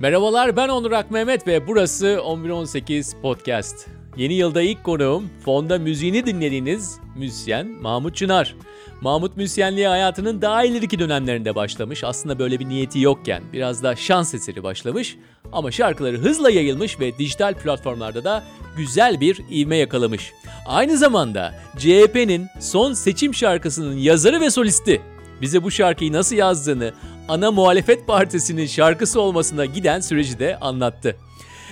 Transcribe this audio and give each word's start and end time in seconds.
Merhabalar 0.00 0.56
ben 0.56 0.68
Onur 0.68 0.92
Ak 0.92 1.10
Mehmet 1.10 1.46
ve 1.46 1.66
burası 1.66 2.20
1118 2.34 3.14
Podcast. 3.22 3.86
Yeni 4.16 4.34
yılda 4.34 4.62
ilk 4.62 4.84
konuğum 4.84 5.30
fonda 5.44 5.78
müziğini 5.78 6.26
dinlediğiniz 6.26 6.98
müzisyen 7.16 7.66
Mahmut 7.66 8.16
Çınar. 8.16 8.56
Mahmut 9.00 9.36
müzisyenliğe 9.36 9.88
hayatının 9.88 10.42
daha 10.42 10.64
ileriki 10.64 10.98
dönemlerinde 10.98 11.54
başlamış. 11.54 12.04
Aslında 12.04 12.38
böyle 12.38 12.60
bir 12.60 12.68
niyeti 12.68 13.00
yokken 13.00 13.42
biraz 13.52 13.82
da 13.82 13.96
şans 13.96 14.34
eseri 14.34 14.62
başlamış. 14.62 15.16
Ama 15.52 15.70
şarkıları 15.70 16.18
hızla 16.18 16.50
yayılmış 16.50 17.00
ve 17.00 17.18
dijital 17.18 17.54
platformlarda 17.54 18.24
da 18.24 18.44
güzel 18.76 19.20
bir 19.20 19.40
ivme 19.50 19.76
yakalamış. 19.76 20.32
Aynı 20.66 20.96
zamanda 20.96 21.54
CHP'nin 21.78 22.46
son 22.60 22.92
seçim 22.92 23.34
şarkısının 23.34 23.96
yazarı 23.96 24.40
ve 24.40 24.50
solisti. 24.50 25.00
Bize 25.40 25.62
bu 25.62 25.70
şarkıyı 25.70 26.12
nasıl 26.12 26.36
yazdığını, 26.36 26.92
ana 27.30 27.50
muhalefet 27.50 28.06
partisinin 28.06 28.66
şarkısı 28.66 29.20
olmasına 29.20 29.64
giden 29.64 30.00
süreci 30.00 30.38
de 30.38 30.58
anlattı. 30.60 31.16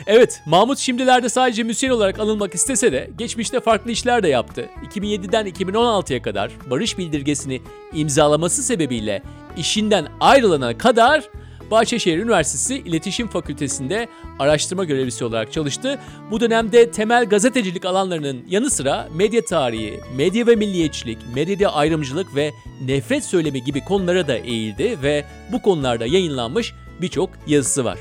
Evet, 0.06 0.42
Mahmut 0.46 0.78
şimdilerde 0.78 1.28
sadece 1.28 1.62
müzisyen 1.62 1.90
olarak 1.90 2.18
anılmak 2.18 2.54
istese 2.54 2.92
de 2.92 3.10
geçmişte 3.18 3.60
farklı 3.60 3.90
işler 3.90 4.22
de 4.22 4.28
yaptı. 4.28 4.68
2007'den 4.94 5.46
2016'ya 5.46 6.22
kadar 6.22 6.52
barış 6.70 6.98
bildirgesini 6.98 7.62
imzalaması 7.94 8.62
sebebiyle 8.62 9.22
işinden 9.56 10.06
ayrılana 10.20 10.78
kadar 10.78 11.24
Bahçeşehir 11.70 12.18
Üniversitesi 12.18 12.76
İletişim 12.76 13.28
Fakültesi'nde 13.28 14.08
araştırma 14.38 14.84
görevlisi 14.84 15.24
olarak 15.24 15.52
çalıştı. 15.52 15.98
Bu 16.30 16.40
dönemde 16.40 16.90
temel 16.90 17.24
gazetecilik 17.24 17.84
alanlarının 17.84 18.44
yanı 18.48 18.70
sıra 18.70 19.08
medya 19.14 19.44
tarihi, 19.44 20.00
medya 20.16 20.46
ve 20.46 20.56
milliyetçilik, 20.56 21.18
medyada 21.34 21.74
ayrımcılık 21.74 22.34
ve 22.34 22.50
nefret 22.86 23.24
söylemi 23.24 23.64
gibi 23.64 23.84
konulara 23.84 24.28
da 24.28 24.36
eğildi 24.36 24.98
ve 25.02 25.24
bu 25.52 25.62
konularda 25.62 26.06
yayınlanmış 26.06 26.74
birçok 27.00 27.30
yazısı 27.46 27.84
var. 27.84 27.98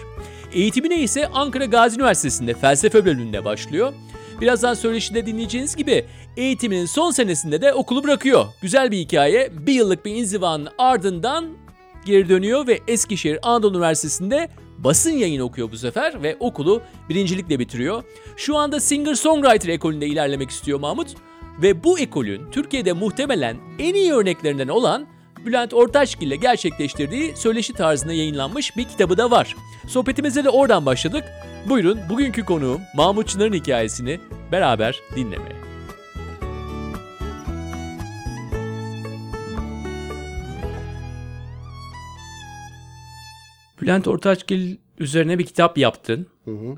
Eğitimine 0.53 1.01
ise 1.01 1.27
Ankara 1.27 1.65
Gazi 1.65 1.95
Üniversitesi'nde 1.95 2.53
felsefe 2.53 3.05
bölümünde 3.05 3.45
başlıyor. 3.45 3.93
Birazdan 4.41 4.73
söyleşide 4.73 5.25
dinleyeceğiniz 5.25 5.75
gibi 5.75 6.05
eğitiminin 6.37 6.85
son 6.85 7.11
senesinde 7.11 7.61
de 7.61 7.73
okulu 7.73 8.03
bırakıyor. 8.03 8.45
Güzel 8.61 8.91
bir 8.91 8.97
hikaye. 8.97 9.51
Bir 9.67 9.73
yıllık 9.73 10.05
bir 10.05 10.15
inzivanın 10.15 10.67
ardından 10.77 11.45
geri 12.07 12.29
dönüyor 12.29 12.67
ve 12.67 12.79
Eskişehir 12.87 13.39
Anadolu 13.43 13.77
Üniversitesi'nde 13.77 14.49
basın 14.77 15.11
yayını 15.11 15.43
okuyor 15.43 15.71
bu 15.71 15.77
sefer 15.77 16.23
ve 16.23 16.37
okulu 16.39 16.81
birincilikle 17.09 17.59
bitiriyor. 17.59 18.03
Şu 18.37 18.57
anda 18.57 18.77
singer-songwriter 18.77 19.71
ekolünde 19.71 20.07
ilerlemek 20.07 20.49
istiyor 20.49 20.79
Mahmut 20.79 21.07
ve 21.61 21.83
bu 21.83 21.99
ekolün 21.99 22.51
Türkiye'de 22.51 22.93
muhtemelen 22.93 23.57
en 23.79 23.93
iyi 23.93 24.13
örneklerinden 24.13 24.67
olan 24.67 25.07
Bülent 25.45 25.73
Ortaçgil 25.73 26.27
ile 26.27 26.35
gerçekleştirdiği 26.35 27.35
söyleşi 27.35 27.73
tarzında 27.73 28.13
yayınlanmış 28.13 28.77
bir 28.77 28.83
kitabı 28.83 29.17
da 29.17 29.31
var. 29.31 29.55
Sohbetimize 29.87 30.43
de 30.43 30.49
oradan 30.49 30.85
başladık. 30.85 31.23
Buyurun 31.69 31.99
bugünkü 32.09 32.45
konuğum 32.45 32.81
Mahmut 32.95 33.27
Çınar'ın 33.27 33.53
hikayesini 33.53 34.19
beraber 34.51 35.01
dinlemeye. 35.15 35.66
Bülent 43.81 44.07
Ortaçgil 44.07 44.77
üzerine 44.99 45.39
bir 45.39 45.45
kitap 45.45 45.77
yaptın. 45.77 46.27
Hı 46.45 46.51
hı. 46.51 46.77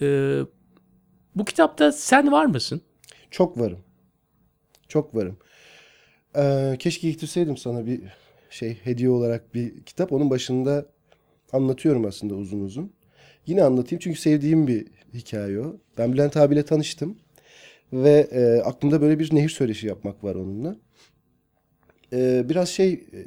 Ee, 0.00 0.40
bu 1.34 1.44
kitapta 1.44 1.92
sen 1.92 2.32
var 2.32 2.46
mısın? 2.46 2.80
Çok 3.30 3.58
varım. 3.58 3.78
Çok 4.88 5.14
varım. 5.14 5.38
Ee, 6.36 6.76
keşke 6.78 7.10
getirseydim 7.10 7.56
sana 7.56 7.86
bir 7.86 8.00
şey 8.50 8.78
hediye 8.84 9.10
olarak 9.10 9.54
bir 9.54 9.82
kitap. 9.82 10.12
Onun 10.12 10.30
başında 10.30 10.86
anlatıyorum 11.52 12.04
aslında 12.04 12.34
uzun 12.34 12.60
uzun. 12.60 12.92
Yine 13.46 13.62
anlatayım 13.62 14.00
çünkü 14.00 14.20
sevdiğim 14.20 14.66
bir 14.66 14.86
hikaye 15.14 15.60
o. 15.60 15.76
Ben 15.98 16.12
Bülent 16.12 16.36
abiyle 16.36 16.64
tanıştım. 16.64 17.18
Ve 17.92 18.28
e, 18.30 18.60
aklımda 18.60 19.00
böyle 19.00 19.18
bir 19.18 19.34
nehir 19.34 19.48
söyleşi 19.48 19.86
yapmak 19.86 20.24
var 20.24 20.34
onunla. 20.34 20.76
Ee, 22.12 22.48
biraz 22.48 22.68
şey, 22.68 22.92
e, 22.92 23.26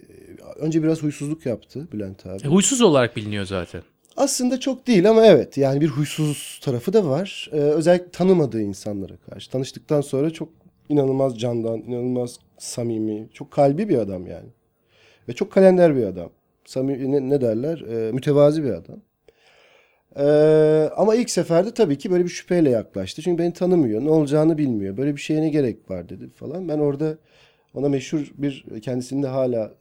önce 0.55 0.83
biraz 0.83 1.03
huysuzluk 1.03 1.45
yaptı 1.45 1.87
Bülent 1.91 2.25
abi. 2.25 2.43
E, 2.43 2.47
huysuz 2.47 2.81
olarak 2.81 3.15
biliniyor 3.15 3.45
zaten. 3.45 3.81
Aslında 4.17 4.59
çok 4.59 4.87
değil 4.87 5.09
ama 5.09 5.25
evet 5.25 5.57
yani 5.57 5.81
bir 5.81 5.87
huysuz 5.87 6.59
tarafı 6.63 6.93
da 6.93 7.05
var. 7.05 7.49
Ee, 7.53 7.55
özellikle 7.57 8.11
tanımadığı 8.11 8.61
insanlara 8.61 9.17
karşı. 9.17 9.51
Tanıştıktan 9.51 10.01
sonra 10.01 10.29
çok 10.29 10.49
inanılmaz 10.89 11.39
candan, 11.39 11.77
inanılmaz 11.79 12.39
samimi, 12.57 13.29
çok 13.33 13.51
kalbi 13.51 13.89
bir 13.89 13.97
adam 13.97 14.27
yani. 14.27 14.49
Ve 15.29 15.33
çok 15.33 15.51
kalender 15.51 15.95
bir 15.95 16.03
adam. 16.03 16.29
Samimi 16.65 17.11
ne, 17.11 17.29
ne 17.29 17.41
derler? 17.41 17.79
Ee, 17.79 18.11
mütevazi 18.11 18.63
bir 18.63 18.69
adam. 18.69 19.01
Ee, 20.19 20.89
ama 20.97 21.15
ilk 21.15 21.29
seferde 21.29 21.73
tabii 21.73 21.97
ki 21.97 22.11
böyle 22.11 22.23
bir 22.23 22.29
şüpheyle 22.29 22.69
yaklaştı. 22.69 23.21
Çünkü 23.21 23.43
beni 23.43 23.53
tanımıyor, 23.53 24.01
ne 24.05 24.09
olacağını 24.09 24.57
bilmiyor. 24.57 24.97
Böyle 24.97 25.15
bir 25.15 25.21
şeye 25.21 25.41
ne 25.41 25.49
gerek 25.49 25.91
var 25.91 26.09
dedi 26.09 26.29
falan. 26.29 26.69
Ben 26.69 26.79
orada 26.79 27.17
ona 27.73 27.89
meşhur 27.89 28.31
bir 28.37 28.65
kendisinde 28.81 29.27
hala 29.27 29.73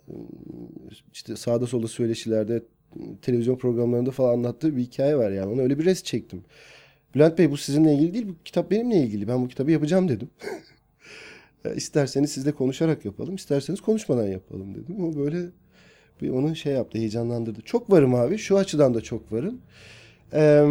işte 1.13 1.37
sağda 1.37 1.67
solda 1.67 1.89
söyleşilerde 1.89 2.63
televizyon 3.23 3.57
programlarında 3.57 4.11
falan 4.11 4.33
anlattığı 4.33 4.77
bir 4.77 4.83
hikaye 4.83 5.17
var 5.17 5.31
yani. 5.31 5.53
Ona 5.53 5.63
öyle 5.63 5.79
bir 5.79 5.85
rest 5.85 6.05
çektim. 6.05 6.45
Bülent 7.15 7.39
Bey 7.39 7.51
bu 7.51 7.57
sizinle 7.57 7.95
ilgili 7.95 8.15
değil, 8.15 8.29
bu 8.29 8.35
kitap 8.45 8.71
benimle 8.71 8.97
ilgili. 8.97 9.29
Ben 9.29 9.43
bu 9.43 9.49
kitabı 9.49 9.71
yapacağım 9.71 10.09
dedim. 10.09 10.31
İsterseniz 11.77 12.33
sizle 12.33 12.53
konuşarak 12.53 13.05
yapalım, 13.05 13.35
isterseniz 13.35 13.81
konuşmadan 13.81 14.27
yapalım 14.27 14.75
dedim. 14.75 15.05
O 15.05 15.17
böyle 15.17 15.47
bir 16.23 16.31
onu 16.31 16.57
şey 16.57 16.73
yaptı, 16.73 16.99
heyecanlandırdı. 16.99 17.61
Çok 17.61 17.91
varım 17.91 18.15
abi, 18.15 18.39
şu 18.39 18.59
açıdan 18.59 18.95
da 18.95 19.01
çok 19.01 19.33
varım. 19.33 19.61
Ee, 20.33 20.65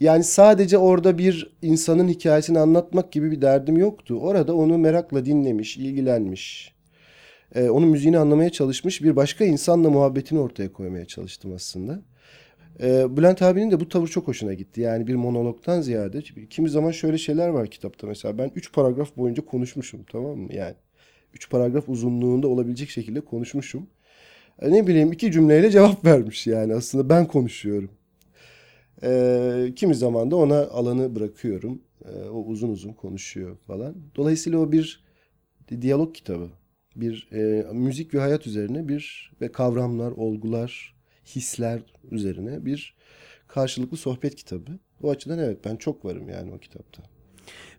yani 0.00 0.24
sadece 0.24 0.78
orada 0.78 1.18
bir 1.18 1.52
insanın 1.62 2.08
hikayesini 2.08 2.58
anlatmak 2.58 3.12
gibi 3.12 3.30
bir 3.30 3.42
derdim 3.42 3.76
yoktu. 3.76 4.18
Orada 4.20 4.54
onu 4.56 4.78
merakla 4.78 5.24
dinlemiş, 5.24 5.76
ilgilenmiş, 5.76 6.74
e, 7.54 7.70
onun 7.70 7.88
müziğini 7.88 8.18
anlamaya 8.18 8.50
çalışmış 8.50 9.02
bir 9.02 9.16
başka 9.16 9.44
insanla 9.44 9.90
muhabbetini 9.90 10.40
ortaya 10.40 10.72
koymaya 10.72 11.04
çalıştım 11.04 11.52
aslında. 11.54 12.02
E, 12.82 13.16
Bülent 13.16 13.42
abinin 13.42 13.70
de 13.70 13.80
bu 13.80 13.88
tavır 13.88 14.08
çok 14.08 14.28
hoşuna 14.28 14.54
gitti. 14.54 14.80
Yani 14.80 15.06
bir 15.06 15.14
monologtan 15.14 15.80
ziyade 15.80 16.22
kimi 16.50 16.70
zaman 16.70 16.90
şöyle 16.90 17.18
şeyler 17.18 17.48
var 17.48 17.66
kitapta 17.66 18.06
mesela 18.06 18.38
ben 18.38 18.50
üç 18.54 18.72
paragraf 18.72 19.16
boyunca 19.16 19.44
konuşmuşum 19.44 20.04
tamam 20.12 20.38
mı? 20.38 20.54
Yani 20.54 20.74
üç 21.34 21.50
paragraf 21.50 21.88
uzunluğunda 21.88 22.48
olabilecek 22.48 22.90
şekilde 22.90 23.20
konuşmuşum. 23.20 23.86
E, 24.62 24.72
ne 24.72 24.86
bileyim 24.86 25.12
iki 25.12 25.32
cümleyle 25.32 25.70
cevap 25.70 26.04
vermiş 26.04 26.46
yani 26.46 26.74
aslında 26.74 27.08
ben 27.08 27.26
konuşuyorum. 27.26 27.90
E, 29.02 29.72
kimi 29.76 29.94
zaman 29.94 30.30
da 30.30 30.36
ona 30.36 30.58
alanı 30.58 31.16
bırakıyorum. 31.16 31.82
E, 32.04 32.28
o 32.28 32.44
uzun 32.44 32.68
uzun 32.68 32.92
konuşuyor 32.92 33.56
falan. 33.66 33.94
Dolayısıyla 34.16 34.58
o 34.58 34.72
bir 34.72 35.04
diyalog 35.80 36.14
kitabı 36.14 36.48
bir 36.96 37.28
e, 37.32 37.72
müzik 37.72 38.14
ve 38.14 38.18
hayat 38.20 38.46
üzerine 38.46 38.88
bir 38.88 39.32
ve 39.40 39.52
kavramlar, 39.52 40.12
olgular, 40.12 40.94
hisler 41.26 41.80
üzerine 42.10 42.64
bir 42.64 42.94
karşılıklı 43.48 43.96
sohbet 43.96 44.34
kitabı. 44.34 44.70
O 45.02 45.10
açıdan 45.10 45.38
evet 45.38 45.58
ben 45.64 45.76
çok 45.76 46.04
varım 46.04 46.28
yani 46.28 46.52
o 46.52 46.58
kitapta. 46.58 47.02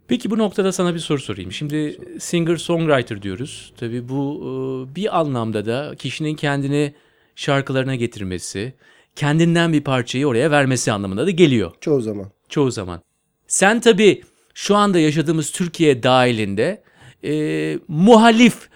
Peki 0.07 0.31
bu 0.31 0.37
noktada 0.37 0.71
sana 0.71 0.93
bir 0.93 0.99
soru 0.99 1.19
sorayım. 1.19 1.51
Şimdi 1.51 1.97
singer 2.19 2.57
songwriter 2.57 3.21
diyoruz. 3.21 3.73
Tabii 3.77 4.09
bu 4.09 4.41
e, 4.41 4.95
bir 4.95 5.19
anlamda 5.19 5.65
da 5.65 5.95
kişinin 5.97 6.35
kendini 6.35 6.93
şarkılarına 7.35 7.95
getirmesi, 7.95 8.73
kendinden 9.15 9.73
bir 9.73 9.81
parçayı 9.81 10.27
oraya 10.27 10.51
vermesi 10.51 10.91
anlamında 10.91 11.25
da 11.25 11.31
geliyor. 11.31 11.71
Çoğu 11.81 12.01
zaman. 12.01 12.31
Çoğu 12.49 12.71
zaman. 12.71 13.01
Sen 13.47 13.79
tabii 13.79 14.21
şu 14.53 14.75
anda 14.75 14.99
yaşadığımız 14.99 15.51
Türkiye 15.51 16.03
dahilinde 16.03 16.83
e, 17.23 17.79
muhalif 17.87 18.69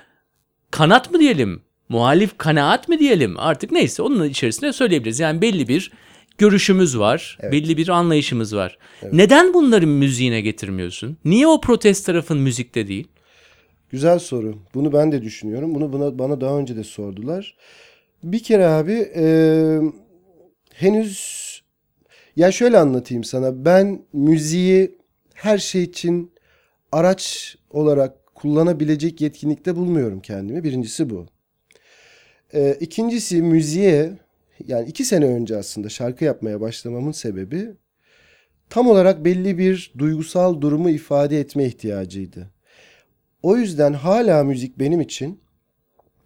kanat 0.72 1.12
mı 1.12 1.20
diyelim, 1.20 1.62
muhalif 1.90 2.38
kanaat 2.38 2.90
mı 2.90 3.00
diyelim 3.00 3.40
artık 3.40 3.72
neyse 3.72 4.02
onun 4.02 4.30
içerisinde 4.30 4.74
söyleyebiliriz. 4.74 5.20
Yani 5.20 5.42
belli 5.42 5.68
bir 5.68 5.92
görüşümüz 6.38 7.00
var, 7.00 7.38
evet. 7.42 7.54
belli 7.54 7.78
bir 7.78 7.90
anlayışımız 7.90 8.56
var. 8.56 8.78
Evet. 9.02 9.14
Neden 9.14 9.54
bunları 9.54 9.88
müziğine 9.88 10.42
getirmiyorsun? 10.42 11.18
Niye 11.26 11.48
o 11.48 11.62
protest 11.62 12.06
tarafın 12.06 12.38
müzikte 12.38 12.88
değil? 12.88 13.08
Güzel 13.90 14.20
soru. 14.20 14.56
Bunu 14.74 14.94
ben 14.94 15.12
de 15.12 15.22
düşünüyorum. 15.22 15.76
Bunu 15.76 15.94
bana, 15.94 16.20
bana 16.20 16.42
daha 16.42 16.58
önce 16.58 16.76
de 16.76 16.84
sordular. 16.84 17.56
Bir 18.24 18.44
kere 18.44 18.68
abi 18.68 19.12
e, 19.16 19.26
henüz 20.80 21.46
ya 22.36 22.52
şöyle 22.52 22.78
anlatayım 22.78 23.24
sana. 23.24 23.66
Ben 23.66 24.02
müziği 24.14 24.98
her 25.34 25.58
şey 25.58 25.84
için 25.84 26.32
araç 26.92 27.56
olarak 27.70 28.36
kullanabilecek 28.36 29.22
yetkinlikte 29.22 29.76
bulmuyorum 29.76 30.20
kendimi. 30.20 30.64
Birincisi 30.64 31.10
bu. 31.10 31.26
Ee, 32.54 32.78
ikincisi 32.80 33.42
müziğe 33.42 34.14
yani 34.68 34.90
iki 34.90 35.06
sene 35.06 35.26
önce 35.26 35.58
aslında 35.58 35.90
şarkı 35.90 36.26
yapmaya 36.26 36.62
başlamamın 36.62 37.12
sebebi 37.12 37.76
tam 38.70 38.88
olarak 38.88 39.26
belli 39.26 39.58
bir 39.58 39.94
duygusal 39.98 40.62
durumu 40.62 40.90
ifade 40.90 41.40
etme 41.40 41.66
ihtiyacıydı. 41.66 42.52
O 43.44 43.58
yüzden 43.58 43.94
hala 43.94 44.44
müzik 44.44 44.80
benim 44.80 45.02
için 45.02 45.40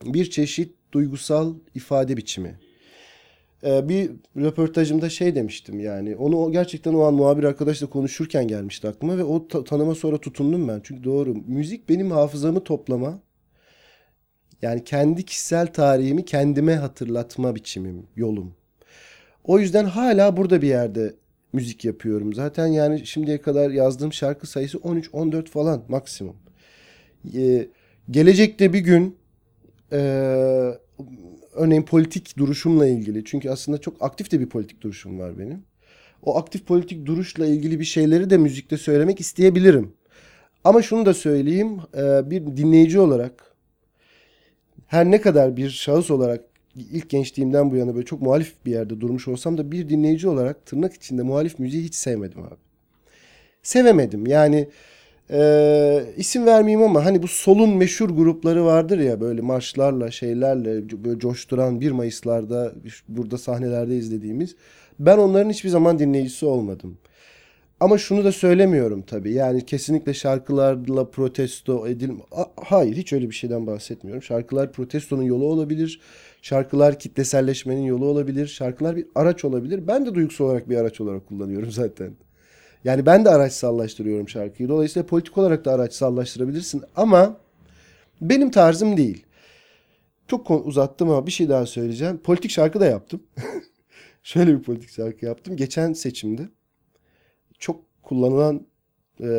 bir 0.05 0.29
çeşit 0.29 0.75
duygusal 0.91 1.55
ifade 1.75 2.17
biçimi. 2.17 2.59
Ee, 3.63 3.89
bir 3.89 4.11
röportajımda 4.37 5.09
şey 5.09 5.35
demiştim 5.35 5.79
yani. 5.79 6.15
Onu 6.15 6.51
gerçekten 6.51 6.93
o 6.93 7.01
an 7.01 7.13
muhabir 7.13 7.43
arkadaşla 7.43 7.87
konuşurken 7.89 8.47
gelmişti 8.47 8.87
aklıma 8.87 9.17
ve 9.17 9.23
o 9.23 9.47
ta- 9.47 9.63
tanıma 9.63 9.95
sonra 9.95 10.17
tutundum 10.17 10.67
ben. 10.67 10.81
Çünkü 10.83 11.03
doğru. 11.03 11.35
Müzik 11.47 11.89
benim 11.89 12.11
hafızamı 12.11 12.63
toplama. 12.63 13.19
Yani 14.61 14.83
kendi 14.83 15.25
kişisel 15.25 15.67
tarihimi 15.73 16.25
kendime 16.25 16.75
hatırlatma 16.75 17.55
biçimim, 17.55 18.07
yolum. 18.15 18.53
O 19.43 19.59
yüzden 19.59 19.85
hala 19.85 20.37
burada 20.37 20.61
bir 20.61 20.67
yerde 20.67 21.15
müzik 21.53 21.85
yapıyorum. 21.85 22.33
Zaten 22.33 22.67
yani 22.67 23.05
şimdiye 23.07 23.41
kadar 23.41 23.69
yazdığım 23.71 24.13
şarkı 24.13 24.47
sayısı 24.47 24.77
13-14 24.77 25.45
falan 25.45 25.83
maksimum. 25.87 26.35
Ee, 27.35 27.67
gelecekte 28.11 28.73
bir 28.73 28.79
gün 28.79 29.17
ee, 29.93 30.71
örneğin 31.59 31.83
politik 31.83 32.37
duruşumla 32.37 32.87
ilgili 32.87 33.25
çünkü 33.25 33.49
aslında 33.49 33.77
çok 33.77 34.03
aktif 34.03 34.31
de 34.31 34.39
bir 34.39 34.49
politik 34.49 34.81
duruşum 34.81 35.19
var 35.19 35.39
benim. 35.39 35.63
O 36.23 36.37
aktif 36.37 36.65
politik 36.65 37.05
duruşla 37.05 37.45
ilgili 37.45 37.79
bir 37.79 37.85
şeyleri 37.85 38.29
de 38.29 38.37
müzikte 38.37 38.77
söylemek 38.77 39.19
isteyebilirim. 39.19 39.93
Ama 40.63 40.81
şunu 40.81 41.05
da 41.05 41.13
söyleyeyim 41.13 41.77
e, 41.97 42.29
bir 42.29 42.45
dinleyici 42.57 42.99
olarak 42.99 43.55
her 44.87 45.11
ne 45.11 45.21
kadar 45.21 45.57
bir 45.57 45.69
şahıs 45.69 46.11
olarak 46.11 46.43
ilk 46.75 47.09
gençliğimden 47.09 47.71
bu 47.71 47.75
yana 47.75 47.95
böyle 47.95 48.05
çok 48.05 48.21
muhalif 48.21 48.53
bir 48.65 48.71
yerde 48.71 49.01
durmuş 49.01 49.27
olsam 49.27 49.57
da 49.57 49.71
bir 49.71 49.89
dinleyici 49.89 50.27
olarak 50.27 50.65
tırnak 50.65 50.93
içinde 50.93 51.21
muhalif 51.21 51.59
müziği 51.59 51.83
hiç 51.83 51.95
sevmedim 51.95 52.43
abi. 52.43 52.55
Sevemedim 53.63 54.27
yani 54.27 54.69
e, 55.31 56.03
isim 56.17 56.45
vermeyeyim 56.45 56.85
ama 56.85 57.05
hani 57.05 57.23
bu 57.23 57.27
solun 57.27 57.69
meşhur 57.77 58.09
grupları 58.09 58.65
vardır 58.65 58.99
ya 58.99 59.21
böyle 59.21 59.41
marşlarla 59.41 60.11
şeylerle 60.11 61.03
böyle 61.03 61.19
coşturan 61.19 61.81
1 61.81 61.91
Mayıs'larda 61.91 62.73
burada 63.07 63.37
sahnelerde 63.37 63.97
izlediğimiz. 63.97 64.55
Ben 64.99 65.17
onların 65.17 65.49
hiçbir 65.49 65.69
zaman 65.69 65.99
dinleyicisi 65.99 66.45
olmadım. 66.45 66.97
Ama 67.79 67.97
şunu 67.97 68.23
da 68.23 68.31
söylemiyorum 68.31 69.01
tabii. 69.01 69.33
Yani 69.33 69.65
kesinlikle 69.65 70.13
şarkılarla 70.13 71.09
protesto 71.09 71.87
edil... 71.87 72.09
Hayır 72.55 72.95
hiç 72.95 73.13
öyle 73.13 73.29
bir 73.29 73.35
şeyden 73.35 73.67
bahsetmiyorum. 73.67 74.23
Şarkılar 74.23 74.71
protestonun 74.71 75.23
yolu 75.23 75.45
olabilir. 75.45 76.01
Şarkılar 76.41 76.99
kitleselleşmenin 76.99 77.81
yolu 77.81 78.05
olabilir. 78.05 78.47
Şarkılar 78.47 78.95
bir 78.95 79.07
araç 79.15 79.45
olabilir. 79.45 79.87
Ben 79.87 80.05
de 80.05 80.15
duygusal 80.15 80.45
olarak 80.45 80.69
bir 80.69 80.77
araç 80.77 81.01
olarak 81.01 81.27
kullanıyorum 81.27 81.71
zaten. 81.71 82.13
Yani 82.83 83.05
ben 83.05 83.25
de 83.25 83.29
araçsallaştırıyorum 83.29 84.29
şarkıyı. 84.29 84.69
Dolayısıyla 84.69 85.05
politik 85.05 85.37
olarak 85.37 85.65
da 85.65 85.73
araçsallaştırabilirsin. 85.73 86.83
Ama 86.95 87.37
benim 88.21 88.51
tarzım 88.51 88.97
değil. 88.97 89.25
Çok 90.27 90.51
uzattım 90.51 91.09
ama 91.09 91.27
bir 91.27 91.31
şey 91.31 91.49
daha 91.49 91.65
söyleyeceğim. 91.65 92.17
Politik 92.17 92.51
şarkı 92.51 92.79
da 92.79 92.85
yaptım. 92.85 93.23
Şöyle 94.23 94.57
bir 94.57 94.63
politik 94.63 94.89
şarkı 94.89 95.25
yaptım. 95.25 95.55
Geçen 95.55 95.93
seçimde 95.93 96.49
çok 97.59 98.03
kullanılan 98.03 98.67
e, 99.21 99.29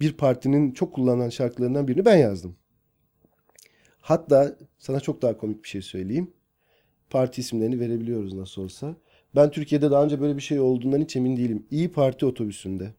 bir 0.00 0.12
partinin 0.12 0.72
çok 0.72 0.94
kullanılan 0.94 1.28
şarkılarından 1.28 1.88
birini 1.88 2.04
ben 2.04 2.16
yazdım. 2.16 2.56
Hatta 4.00 4.56
sana 4.78 5.00
çok 5.00 5.22
daha 5.22 5.36
komik 5.36 5.64
bir 5.64 5.68
şey 5.68 5.82
söyleyeyim. 5.82 6.32
Parti 7.10 7.40
isimlerini 7.40 7.80
verebiliyoruz 7.80 8.34
nasıl 8.34 8.62
olsa. 8.62 8.96
Ben 9.36 9.50
Türkiye'de 9.50 9.90
daha 9.90 10.04
önce 10.04 10.20
böyle 10.20 10.36
bir 10.36 10.42
şey 10.42 10.60
olduğundan 10.60 11.00
hiç 11.00 11.16
emin 11.16 11.36
değilim. 11.36 11.66
İyi 11.70 11.92
Parti 11.92 12.26
otobüsünde, 12.26 12.94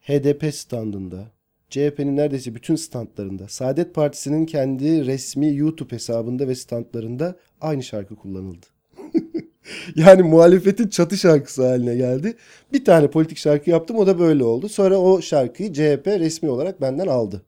HDP 0.00 0.54
standında, 0.54 1.30
CHP'nin 1.70 2.16
neredeyse 2.16 2.54
bütün 2.54 2.76
standlarında, 2.76 3.48
Saadet 3.48 3.94
Partisi'nin 3.94 4.46
kendi 4.46 5.06
resmi 5.06 5.56
YouTube 5.56 5.94
hesabında 5.94 6.48
ve 6.48 6.54
standlarında 6.54 7.36
aynı 7.60 7.82
şarkı 7.82 8.16
kullanıldı. 8.16 8.66
yani 9.96 10.22
muhalefetin 10.22 10.88
çatı 10.88 11.16
şarkısı 11.16 11.68
haline 11.68 11.96
geldi. 11.96 12.36
Bir 12.72 12.84
tane 12.84 13.10
politik 13.10 13.38
şarkı 13.38 13.70
yaptım 13.70 13.96
o 13.96 14.06
da 14.06 14.18
böyle 14.18 14.44
oldu. 14.44 14.68
Sonra 14.68 14.96
o 14.98 15.22
şarkıyı 15.22 15.72
CHP 15.72 16.06
resmi 16.06 16.50
olarak 16.50 16.80
benden 16.80 17.06
aldı. 17.06 17.42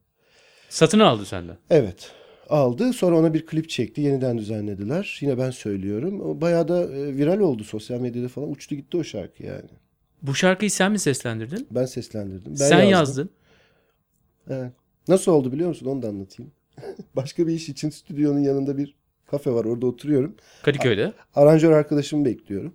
Satın 0.69 0.99
aldı 0.99 1.25
senden. 1.25 1.57
Evet 1.71 2.20
aldı. 2.51 2.93
Sonra 2.93 3.17
ona 3.17 3.35
bir 3.35 3.47
klip 3.47 3.69
çekti. 3.69 4.01
Yeniden 4.01 4.39
düzenlediler. 4.39 5.19
Yine 5.21 5.39
ben 5.39 5.51
söylüyorum. 5.51 6.41
Bayağı 6.41 6.69
da 6.69 6.83
e, 6.83 7.17
viral 7.17 7.41
oldu 7.41 7.65
sosyal 7.65 8.01
medyada 8.01 8.29
falan. 8.29 8.51
Uçtu 8.51 8.75
gitti 8.75 8.97
o 8.97 9.05
şarkı 9.05 9.43
yani. 9.47 9.71
Bu 10.23 10.35
şarkıyı 10.35 10.71
sen 10.71 10.93
mi 10.93 10.99
seslendirdin? 10.99 11.67
Ben 11.71 11.85
seslendirdim. 11.87 12.53
Ben 12.53 12.69
sen 12.69 12.83
yazdım. 12.83 12.91
yazdın. 12.91 13.31
Evet. 14.51 14.73
Nasıl 15.09 15.33
oldu 15.33 15.53
biliyor 15.53 15.69
musun? 15.69 15.87
Onu 15.87 16.03
da 16.03 16.09
anlatayım. 16.09 16.53
Başka 17.17 17.47
bir 17.47 17.53
iş 17.53 17.69
için 17.69 17.91
stüdyonun 17.91 18.41
yanında 18.41 18.79
bir 18.79 18.95
kafe 19.27 19.51
var. 19.51 19.65
Orada 19.65 19.87
oturuyorum. 19.87 20.35
Kadıköy'de. 20.63 21.13
Aranjör 21.35 21.73
arkadaşımı 21.73 22.25
bekliyorum. 22.25 22.75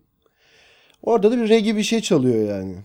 Orada 1.02 1.32
da 1.32 1.38
bir 1.38 1.50
reggae 1.50 1.76
bir 1.76 1.84
şey 1.84 2.02
çalıyor 2.02 2.50
yani. 2.50 2.76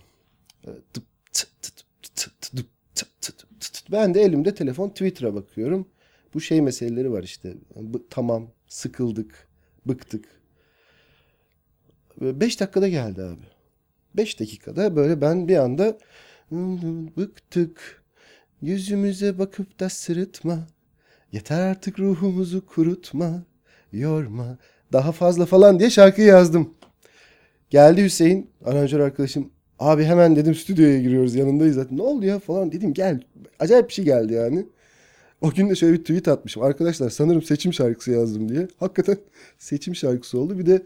Ben 3.91 4.13
de 4.13 4.21
elimde 4.21 4.55
telefon 4.55 4.89
Twitter'a 4.89 5.35
bakıyorum. 5.35 5.87
Bu 6.33 6.41
şey 6.41 6.61
meseleleri 6.61 7.11
var 7.11 7.23
işte. 7.23 7.53
B- 7.75 7.97
tamam, 8.09 8.47
sıkıldık, 8.67 9.47
bıktık. 9.85 10.25
Beş 12.21 12.59
dakikada 12.59 12.87
geldi 12.87 13.23
abi. 13.23 13.45
Beş 14.15 14.39
dakikada 14.39 14.95
böyle 14.95 15.21
ben 15.21 15.47
bir 15.47 15.57
anda 15.57 15.97
bıktık. 17.17 18.03
Yüzümüze 18.61 19.39
bakıp 19.39 19.79
da 19.79 19.89
sırıtma. 19.89 20.67
Yeter 21.31 21.61
artık 21.61 21.99
ruhumuzu 21.99 22.65
kurutma. 22.65 23.43
Yorma. 23.91 24.57
Daha 24.93 25.11
fazla 25.11 25.45
falan 25.45 25.79
diye 25.79 25.89
şarkıyı 25.89 26.27
yazdım. 26.27 26.73
Geldi 27.69 28.03
Hüseyin, 28.03 28.49
aranjör 28.65 28.99
arkadaşım. 28.99 29.51
Abi 29.79 30.03
hemen 30.03 30.35
dedim 30.35 30.55
stüdyoya 30.55 31.01
giriyoruz 31.01 31.35
yanındayız 31.35 31.75
zaten. 31.75 31.97
Ne 31.97 32.01
oldu 32.01 32.25
ya 32.25 32.39
falan 32.39 32.71
dedim 32.71 32.93
gel. 32.93 33.21
Acayip 33.59 33.87
bir 33.87 33.93
şey 33.93 34.05
geldi 34.05 34.33
yani. 34.33 34.65
O 35.41 35.51
gün 35.51 35.69
de 35.69 35.75
şöyle 35.75 35.93
bir 35.93 36.01
tweet 36.01 36.27
atmışım. 36.27 36.63
Arkadaşlar 36.63 37.09
sanırım 37.09 37.41
seçim 37.41 37.73
şarkısı 37.73 38.11
yazdım 38.11 38.49
diye. 38.49 38.67
Hakikaten 38.79 39.17
seçim 39.59 39.95
şarkısı 39.95 40.39
oldu. 40.39 40.59
Bir 40.59 40.65
de 40.65 40.81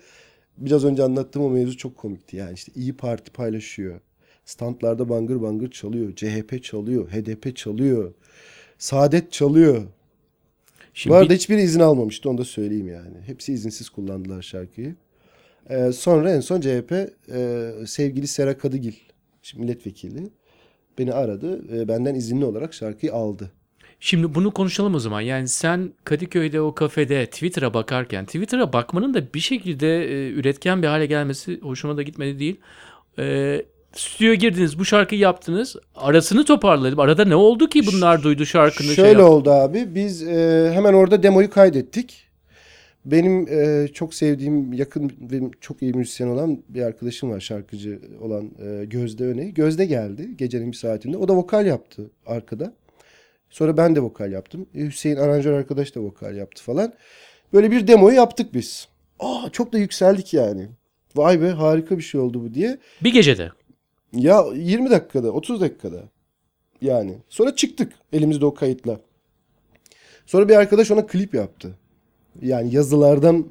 biraz 0.58 0.86
önce 0.86 1.04
anlattığım 1.04 1.42
o 1.44 1.50
mevzu 1.50 1.78
çok 1.78 1.98
komikti. 1.98 2.38
Yani 2.38 2.54
işte 2.54 2.72
İyi 2.76 2.94
Parti 2.94 3.32
paylaşıyor. 3.32 4.00
Standlarda 4.46 5.10
bangır 5.10 5.42
bangır 5.42 5.72
çalıyor. 5.72 6.16
CHP 6.16 6.64
çalıyor. 6.64 7.10
HDP 7.12 7.56
çalıyor. 7.56 8.14
Saadet 8.78 9.32
çalıyor. 9.32 9.84
Şimdi 10.94 11.14
Bu 11.14 11.18
arada 11.18 11.30
bir... 11.30 11.36
hiçbiri 11.36 11.62
izin 11.62 11.80
almamıştı 11.80 12.30
onu 12.30 12.38
da 12.38 12.44
söyleyeyim 12.44 12.88
yani. 12.88 13.18
Hepsi 13.26 13.54
izinsiz 13.54 13.90
kullandılar 13.90 14.42
şarkıyı. 14.42 14.96
Ee, 15.70 15.92
sonra 15.92 16.32
en 16.32 16.40
son 16.40 16.62
CHP 16.62 16.92
e, 17.32 17.72
sevgili 17.88 18.28
Sera 18.28 18.58
Kadıgil 18.58 18.94
milletvekili 19.56 20.30
beni 20.98 21.14
aradı. 21.14 21.78
E, 21.78 21.88
benden 21.88 22.16
izinli 22.16 22.46
olarak 22.46 22.74
şarkıyı 22.74 23.14
aldı. 23.14 23.52
Şimdi 24.00 24.36
bunu 24.36 24.52
konuşalım 24.52 24.96
o 24.96 25.00
zaman. 25.00 25.22
Yani 25.22 25.48
sen 25.48 25.92
Kadıköy'de 26.04 26.62
o 26.62 26.76
kafede 26.76 27.26
Twitter'a 27.26 27.74
bakarken 27.74 28.26
Twitter'a 28.26 28.74
bakmanın 28.74 29.14
da 29.14 29.34
bir 29.34 29.40
şekilde 29.40 30.04
e, 30.04 30.32
üretken 30.32 30.82
bir 30.82 30.88
hale 30.88 31.06
gelmesi 31.06 31.60
hoşuma 31.62 31.98
da 31.98 32.02
gitmedi 32.02 32.40
değil. 32.40 32.60
E, 33.20 33.62
stüdyoya 33.94 34.36
girdiniz, 34.36 34.80
bu 34.80 34.86
şarkıyı 34.86 35.22
yaptınız. 35.22 35.76
Arasını 35.96 36.46
toparladım. 36.46 37.00
Arada 37.00 37.26
ne 37.26 37.36
oldu 37.36 37.70
ki 37.70 37.82
bunlar 37.88 38.24
duydu 38.24 38.46
şarkının? 38.46 38.88
Şey 38.88 38.96
Şöyle 38.96 39.14
şey 39.14 39.24
oldu 39.24 39.52
abi. 39.52 39.96
Biz 39.96 40.28
e, 40.28 40.72
hemen 40.74 40.94
orada 40.94 41.24
demoyu 41.24 41.50
kaydettik. 41.50 42.26
Benim 43.06 43.48
e, 43.50 43.88
çok 43.88 44.14
sevdiğim, 44.14 44.74
yakın 44.74 45.12
benim 45.20 45.52
çok 45.62 45.82
iyi 45.82 45.94
müzisyen 45.94 46.28
olan 46.28 46.64
bir 46.70 46.82
arkadaşım 46.82 47.30
var. 47.30 47.40
Şarkıcı 47.40 48.00
olan 48.22 48.52
e, 48.66 48.86
Gözde 48.86 49.26
Öney. 49.26 49.52
Gözde 49.52 49.86
geldi 49.86 50.30
gecenin 50.38 50.72
bir 50.72 50.78
saatinde. 50.78 51.18
O 51.18 51.28
da 51.28 51.36
vokal 51.36 51.66
yaptı 51.66 52.10
arkada. 52.26 52.74
Sonra 53.56 53.78
ben 53.78 53.96
de 53.96 54.00
vokal 54.00 54.32
yaptım. 54.32 54.68
E, 54.76 54.80
Hüseyin 54.80 55.16
aranjör 55.16 55.54
arkadaş 55.54 55.96
da 55.96 56.00
vokal 56.00 56.36
yaptı 56.36 56.64
falan. 56.64 56.94
Böyle 57.54 57.72
bir 57.72 57.88
demoyu 57.88 58.16
yaptık 58.16 58.54
biz. 58.54 58.88
Aa 59.20 59.50
çok 59.52 59.74
da 59.74 59.78
yükseldik 59.78 60.34
yani. 60.34 60.68
Vay 61.16 61.42
be 61.42 61.50
harika 61.50 61.98
bir 61.98 62.04
şey 62.04 62.22
oldu 62.22 62.44
bu 62.44 62.54
diye. 62.54 62.78
Bir 63.04 63.14
gecede. 63.14 63.52
Ya 64.14 64.46
20 64.56 64.90
dakikada, 64.90 65.32
30 65.32 65.62
dakikada. 65.62 66.04
Yani. 66.82 67.18
Sonra 67.30 67.56
çıktık 67.56 67.94
elimizde 68.14 68.46
o 68.46 68.54
kayıtla. 68.54 69.00
Sonra 70.26 70.50
bir 70.50 70.56
arkadaş 70.56 70.92
ona 70.92 71.08
klip 71.08 71.34
yaptı. 71.34 71.78
Yani 72.42 72.76
yazılardan 72.76 73.46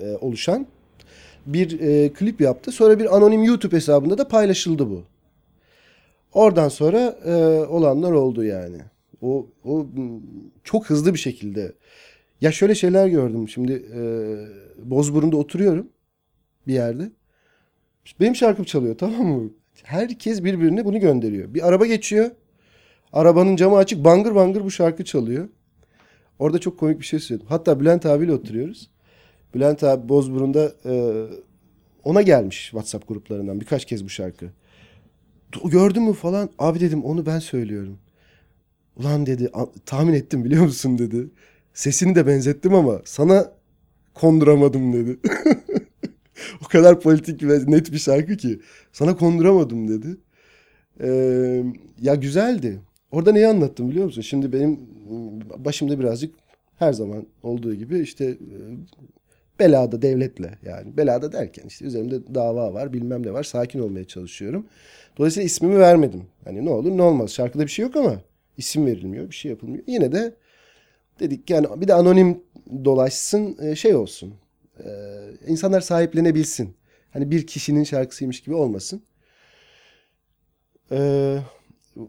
e, 0.00 0.16
oluşan 0.16 0.66
bir 1.46 1.80
e, 1.80 2.12
klip 2.12 2.40
yaptı. 2.40 2.72
Sonra 2.72 2.98
bir 2.98 3.16
anonim 3.16 3.42
YouTube 3.42 3.76
hesabında 3.76 4.18
da 4.18 4.28
paylaşıldı 4.28 4.90
bu. 4.90 5.02
Oradan 6.32 6.68
sonra 6.68 7.18
e, 7.24 7.34
olanlar 7.66 8.12
oldu 8.12 8.44
yani. 8.44 8.78
O, 9.22 9.46
o 9.64 9.86
çok 10.64 10.90
hızlı 10.90 11.14
bir 11.14 11.18
şekilde. 11.18 11.72
Ya 12.40 12.52
şöyle 12.52 12.74
şeyler 12.74 13.08
gördüm. 13.08 13.48
Şimdi 13.48 13.72
e, 13.72 14.00
Bozburun'da 14.90 15.36
oturuyorum 15.36 15.88
bir 16.66 16.74
yerde. 16.74 17.10
Benim 18.20 18.36
şarkım 18.36 18.64
çalıyor 18.64 18.94
tamam 18.98 19.26
mı? 19.26 19.50
Herkes 19.82 20.44
birbirine 20.44 20.84
bunu 20.84 21.00
gönderiyor. 21.00 21.54
Bir 21.54 21.68
araba 21.68 21.86
geçiyor. 21.86 22.30
Arabanın 23.12 23.56
camı 23.56 23.76
açık 23.76 24.04
bangır 24.04 24.34
bangır 24.34 24.64
bu 24.64 24.70
şarkı 24.70 25.04
çalıyor. 25.04 25.48
Orada 26.38 26.58
çok 26.58 26.78
komik 26.78 27.00
bir 27.00 27.04
şey 27.04 27.20
söyledim. 27.20 27.48
Hatta 27.50 27.80
Bülent 27.80 28.06
abiyle 28.06 28.32
oturuyoruz. 28.32 28.90
Bülent 29.54 29.84
abi 29.84 30.08
Bozburun'da 30.08 30.72
e, 30.84 31.24
ona 32.04 32.22
gelmiş 32.22 32.64
WhatsApp 32.64 33.08
gruplarından 33.08 33.60
birkaç 33.60 33.84
kez 33.84 34.04
bu 34.04 34.08
şarkı. 34.08 34.46
Gördün 35.64 36.02
mü 36.02 36.12
falan. 36.12 36.50
Abi 36.58 36.80
dedim 36.80 37.04
onu 37.04 37.26
ben 37.26 37.38
söylüyorum. 37.38 37.98
Ulan 38.98 39.26
dedi 39.26 39.50
tahmin 39.86 40.12
ettim 40.12 40.44
biliyor 40.44 40.62
musun 40.64 40.98
dedi. 40.98 41.30
Sesini 41.74 42.14
de 42.14 42.26
benzettim 42.26 42.74
ama 42.74 43.02
sana 43.04 43.52
konduramadım 44.14 44.92
dedi. 44.92 45.18
o 46.64 46.68
kadar 46.68 47.00
politik 47.00 47.42
ve 47.42 47.58
net 47.66 47.92
bir 47.92 47.98
şarkı 47.98 48.36
ki. 48.36 48.60
Sana 48.92 49.16
konduramadım 49.16 49.88
dedi. 49.88 50.16
Ee, 51.00 51.64
ya 52.00 52.14
güzeldi. 52.14 52.80
Orada 53.10 53.32
neyi 53.32 53.46
anlattım 53.46 53.90
biliyor 53.90 54.04
musun? 54.04 54.22
Şimdi 54.22 54.52
benim 54.52 54.80
başımda 55.56 56.00
birazcık 56.00 56.34
her 56.78 56.92
zaman 56.92 57.26
olduğu 57.42 57.74
gibi 57.74 57.98
işte 57.98 58.24
e, 58.24 58.56
belada 59.58 60.02
devletle 60.02 60.58
yani 60.64 60.96
belada 60.96 61.32
derken 61.32 61.64
işte 61.66 61.84
üzerimde 61.84 62.34
dava 62.34 62.74
var 62.74 62.92
bilmem 62.92 63.26
ne 63.26 63.32
var 63.32 63.42
sakin 63.44 63.80
olmaya 63.80 64.04
çalışıyorum. 64.04 64.66
Dolayısıyla 65.18 65.46
ismimi 65.46 65.78
vermedim. 65.78 66.22
Hani 66.44 66.64
ne 66.64 66.70
olur 66.70 66.96
ne 66.96 67.02
olmaz 67.02 67.30
şarkıda 67.30 67.62
bir 67.62 67.68
şey 67.68 67.82
yok 67.82 67.96
ama 67.96 68.20
isim 68.58 68.86
verilmiyor 68.86 69.30
bir 69.30 69.34
şey 69.34 69.50
yapılmıyor. 69.50 69.84
Yine 69.86 70.12
de 70.12 70.34
dedik 71.20 71.50
yani 71.50 71.66
bir 71.76 71.88
de 71.88 71.94
anonim 71.94 72.42
dolaşsın 72.84 73.56
e, 73.62 73.76
şey 73.76 73.94
olsun. 73.94 74.34
Ee, 74.84 74.88
insanlar 75.46 75.80
sahiplenebilsin. 75.80 76.76
Hani 77.10 77.30
bir 77.30 77.46
kişinin 77.46 77.84
şarkısıymış 77.84 78.40
gibi 78.40 78.54
olmasın. 78.54 79.02
Ee, 80.92 81.38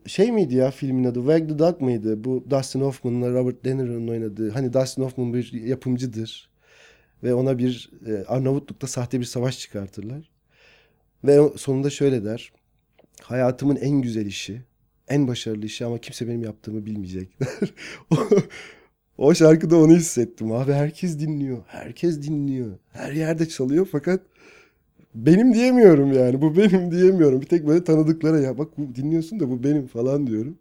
şey 0.06 0.32
miydi 0.32 0.56
ya 0.56 0.72
filmin 0.72 1.03
adı? 1.03 1.20
Wag 1.20 1.50
the 1.50 1.60
Dog 1.60 1.82
mıydı? 1.82 2.24
Bu 2.24 2.46
Dustin 2.50 2.82
Hoffman'la 2.82 3.32
Robert 3.32 3.65
De 3.65 3.77
Niro'nun 3.77 4.08
oynadığı. 4.08 4.51
Hani 4.51 4.74
Dustin 4.74 5.03
Hoffman 5.03 5.34
bir 5.34 5.51
yapımcıdır. 5.53 6.50
Ve 7.24 7.34
ona 7.34 7.58
bir 7.58 7.91
e, 8.08 8.24
Arnavutluk'ta 8.24 8.88
sahte 8.88 9.20
bir 9.20 9.25
savaş 9.25 9.60
çıkartırlar. 9.60 10.29
Ve 11.24 11.39
sonunda 11.58 11.89
şöyle 11.89 12.25
der. 12.25 12.53
Hayatımın 13.22 13.75
en 13.75 14.01
güzel 14.01 14.25
işi, 14.25 14.62
en 15.10 15.28
başarılı 15.28 15.66
işi 15.66 15.86
ama 15.86 15.98
kimse 15.98 16.28
benim 16.28 16.44
yaptığımı 16.44 16.86
bilmeyecek. 16.86 17.38
o 19.18 19.34
şarkıda 19.34 19.78
onu 19.78 19.96
hissettim. 19.96 20.51
Abi 20.51 20.74
herkes 20.74 21.20
dinliyor. 21.20 21.58
Herkes 21.68 22.22
dinliyor. 22.22 22.72
Her 22.92 23.12
yerde 23.12 23.50
çalıyor 23.50 23.88
fakat 23.92 24.22
benim 25.16 25.54
diyemiyorum 25.54 26.13
yani. 26.13 26.42
Bu 26.42 26.58
benim 26.58 26.92
diyemiyorum. 26.92 27.42
Bir 27.42 27.46
tek 27.46 27.68
böyle 27.68 27.84
tanıdıklara 27.84 28.39
ya 28.39 28.58
bak 28.58 28.78
bu 28.78 28.96
dinliyorsun 28.96 29.39
da 29.39 29.50
bu 29.50 29.63
benim 29.63 29.88
falan 29.88 30.28
diyorum. 30.28 30.58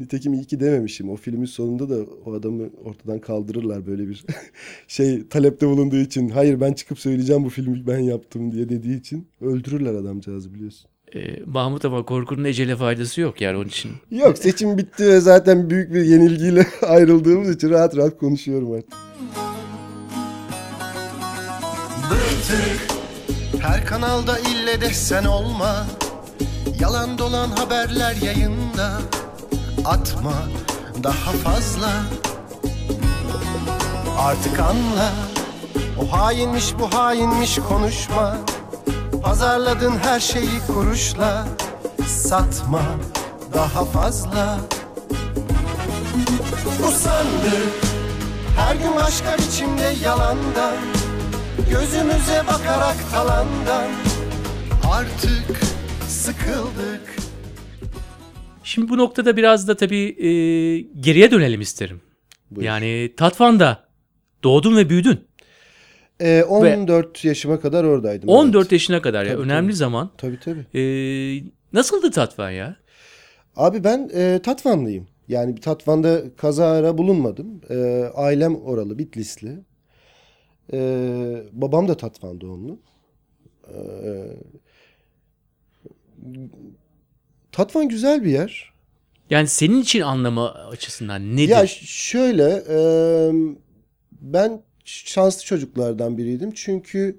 Nitekim 0.00 0.34
iyi 0.34 0.44
ki 0.44 0.60
dememişim. 0.60 1.10
O 1.10 1.16
filmin 1.16 1.44
sonunda 1.46 1.90
da 1.90 2.04
o 2.24 2.32
adamı 2.32 2.70
ortadan 2.84 3.20
kaldırırlar 3.20 3.86
böyle 3.86 4.08
bir 4.08 4.24
şey 4.88 5.28
talepte 5.28 5.68
bulunduğu 5.68 5.96
için. 5.96 6.28
Hayır 6.28 6.60
ben 6.60 6.72
çıkıp 6.72 6.98
söyleyeceğim 6.98 7.44
bu 7.44 7.48
filmi 7.50 7.86
ben 7.86 7.98
yaptım 7.98 8.52
diye 8.52 8.68
dediği 8.68 8.98
için. 9.00 9.28
Öldürürler 9.40 9.94
adamcağızı 9.94 10.54
biliyorsun. 10.54 10.91
Ee, 11.14 11.20
Mahmut 11.46 11.84
ama 11.84 12.02
korkunun 12.02 12.44
ecele 12.44 12.76
faydası 12.76 13.20
yok 13.20 13.40
yani 13.40 13.56
onun 13.56 13.68
için. 13.68 13.92
Yok 14.10 14.38
seçim 14.38 14.78
bitti 14.78 15.06
ve 15.06 15.20
zaten 15.20 15.70
büyük 15.70 15.94
bir 15.94 16.04
yenilgiyle 16.04 16.66
ayrıldığımız 16.86 17.50
için 17.56 17.70
rahat 17.70 17.96
rahat 17.96 18.18
konuşuyorum 18.18 18.72
artık. 18.72 18.92
Her 23.60 23.86
kanalda 23.86 24.38
ille 24.38 24.80
de 24.80 24.88
sen 24.90 25.24
olma. 25.24 25.86
Yalan 26.80 27.18
dolan 27.18 27.48
haberler 27.48 28.16
yayında. 28.16 28.98
Atma 29.84 30.34
daha 31.02 31.32
fazla. 31.32 32.02
Artık 34.18 34.60
anla. 34.60 35.12
O 36.00 36.12
hainmiş 36.12 36.74
bu 36.78 36.94
hainmiş 36.94 37.58
konuşma 37.68 38.38
Pazarladın 39.22 39.92
her 40.02 40.20
şeyi 40.20 40.60
kuruşla 40.66 41.48
Satma 42.06 42.82
daha 43.54 43.84
fazla 43.84 44.60
Usandık 46.88 47.72
Her 48.56 48.76
gün 48.76 48.94
başka 48.96 49.38
biçimde 49.38 49.94
yalandan 50.04 50.76
Gözümüze 51.70 52.42
bakarak 52.48 52.96
talandan 53.12 53.88
Artık 54.92 55.60
sıkıldık 56.08 57.16
Şimdi 58.64 58.88
bu 58.88 58.98
noktada 58.98 59.36
biraz 59.36 59.68
da 59.68 59.76
tabii 59.76 60.26
e, 60.26 60.30
geriye 60.80 61.30
dönelim 61.30 61.60
isterim. 61.60 62.00
Buyur. 62.50 62.66
Yani 62.66 63.14
Tatvan'da 63.16 63.88
doğdun 64.42 64.76
ve 64.76 64.90
büyüdün. 64.90 65.28
Ee, 66.22 66.44
14 66.44 67.24
ve 67.24 67.28
yaşıma 67.28 67.60
kadar 67.60 67.84
oradaydım. 67.84 68.28
14 68.28 68.62
evet. 68.62 68.72
yaşına 68.72 69.02
kadar 69.02 69.24
ya 69.24 69.32
Tabii, 69.32 69.42
önemli 69.42 69.68
tabii. 69.68 69.76
zaman. 69.76 70.10
Tabii 70.18 70.38
tabii. 70.40 70.78
E, 70.78 70.82
nasıldı 71.72 72.10
Tatvan 72.10 72.50
ya? 72.50 72.76
Abi 73.56 73.84
ben 73.84 74.10
e, 74.14 74.40
Tatvanlıyım. 74.42 75.08
Yani 75.28 75.60
Tatvan'da 75.60 76.36
kazara 76.36 76.98
bulunmadım. 76.98 77.60
E, 77.70 78.04
ailem 78.14 78.56
oralı, 78.56 78.98
Bitlisli. 78.98 79.58
E, 80.72 80.78
babam 81.52 81.88
da 81.88 81.96
Tatvan 81.96 82.40
doğumlu. 82.40 82.78
E, 83.68 83.76
Tatvan 87.52 87.88
güzel 87.88 88.24
bir 88.24 88.30
yer. 88.30 88.72
Yani 89.30 89.48
senin 89.48 89.80
için 89.80 90.00
anlamı 90.00 90.50
açısından 90.50 91.36
nedir? 91.36 91.48
Ya 91.48 91.66
şöyle 91.66 92.62
e, 92.68 92.78
ben 94.12 94.62
şanslı 94.84 95.44
çocuklardan 95.44 96.18
biriydim. 96.18 96.50
Çünkü 96.54 97.18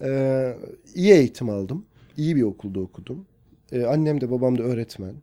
e, 0.00 0.52
iyi 0.94 1.12
eğitim 1.12 1.50
aldım. 1.50 1.86
İyi 2.16 2.36
bir 2.36 2.42
okulda 2.42 2.80
okudum. 2.80 3.26
E, 3.72 3.84
annem 3.84 4.20
de 4.20 4.30
babam 4.30 4.58
da 4.58 4.62
öğretmen. 4.62 5.14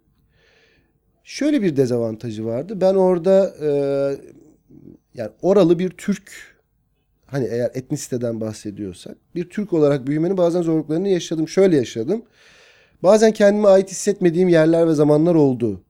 Şöyle 1.23 1.61
bir 1.61 1.77
dezavantajı 1.77 2.45
vardı. 2.45 2.81
Ben 2.81 2.95
orada 2.95 3.55
e, 3.61 3.69
yani 5.13 5.31
oralı 5.41 5.79
bir 5.79 5.89
Türk 5.89 6.31
hani 7.25 7.47
eğer 7.51 7.71
etnisiteden 7.73 8.41
bahsediyorsak 8.41 9.17
bir 9.35 9.49
Türk 9.49 9.73
olarak 9.73 10.07
büyümenin 10.07 10.37
bazen 10.37 10.61
zorluklarını 10.61 11.09
yaşadım. 11.09 11.47
Şöyle 11.47 11.75
yaşadım. 11.77 12.23
Bazen 13.03 13.31
kendime 13.31 13.67
ait 13.67 13.91
hissetmediğim 13.91 14.49
yerler 14.49 14.87
ve 14.87 14.93
zamanlar 14.93 15.35
oldu. 15.35 15.83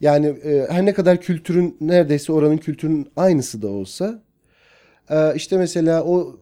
Yani 0.00 0.26
e, 0.26 0.66
her 0.70 0.86
ne 0.86 0.94
kadar 0.94 1.20
kültürün 1.20 1.76
neredeyse 1.80 2.32
oranın 2.32 2.56
kültürünün 2.56 3.08
aynısı 3.16 3.62
da 3.62 3.68
olsa 3.68 4.22
işte 5.36 5.58
mesela 5.58 6.04
o 6.04 6.40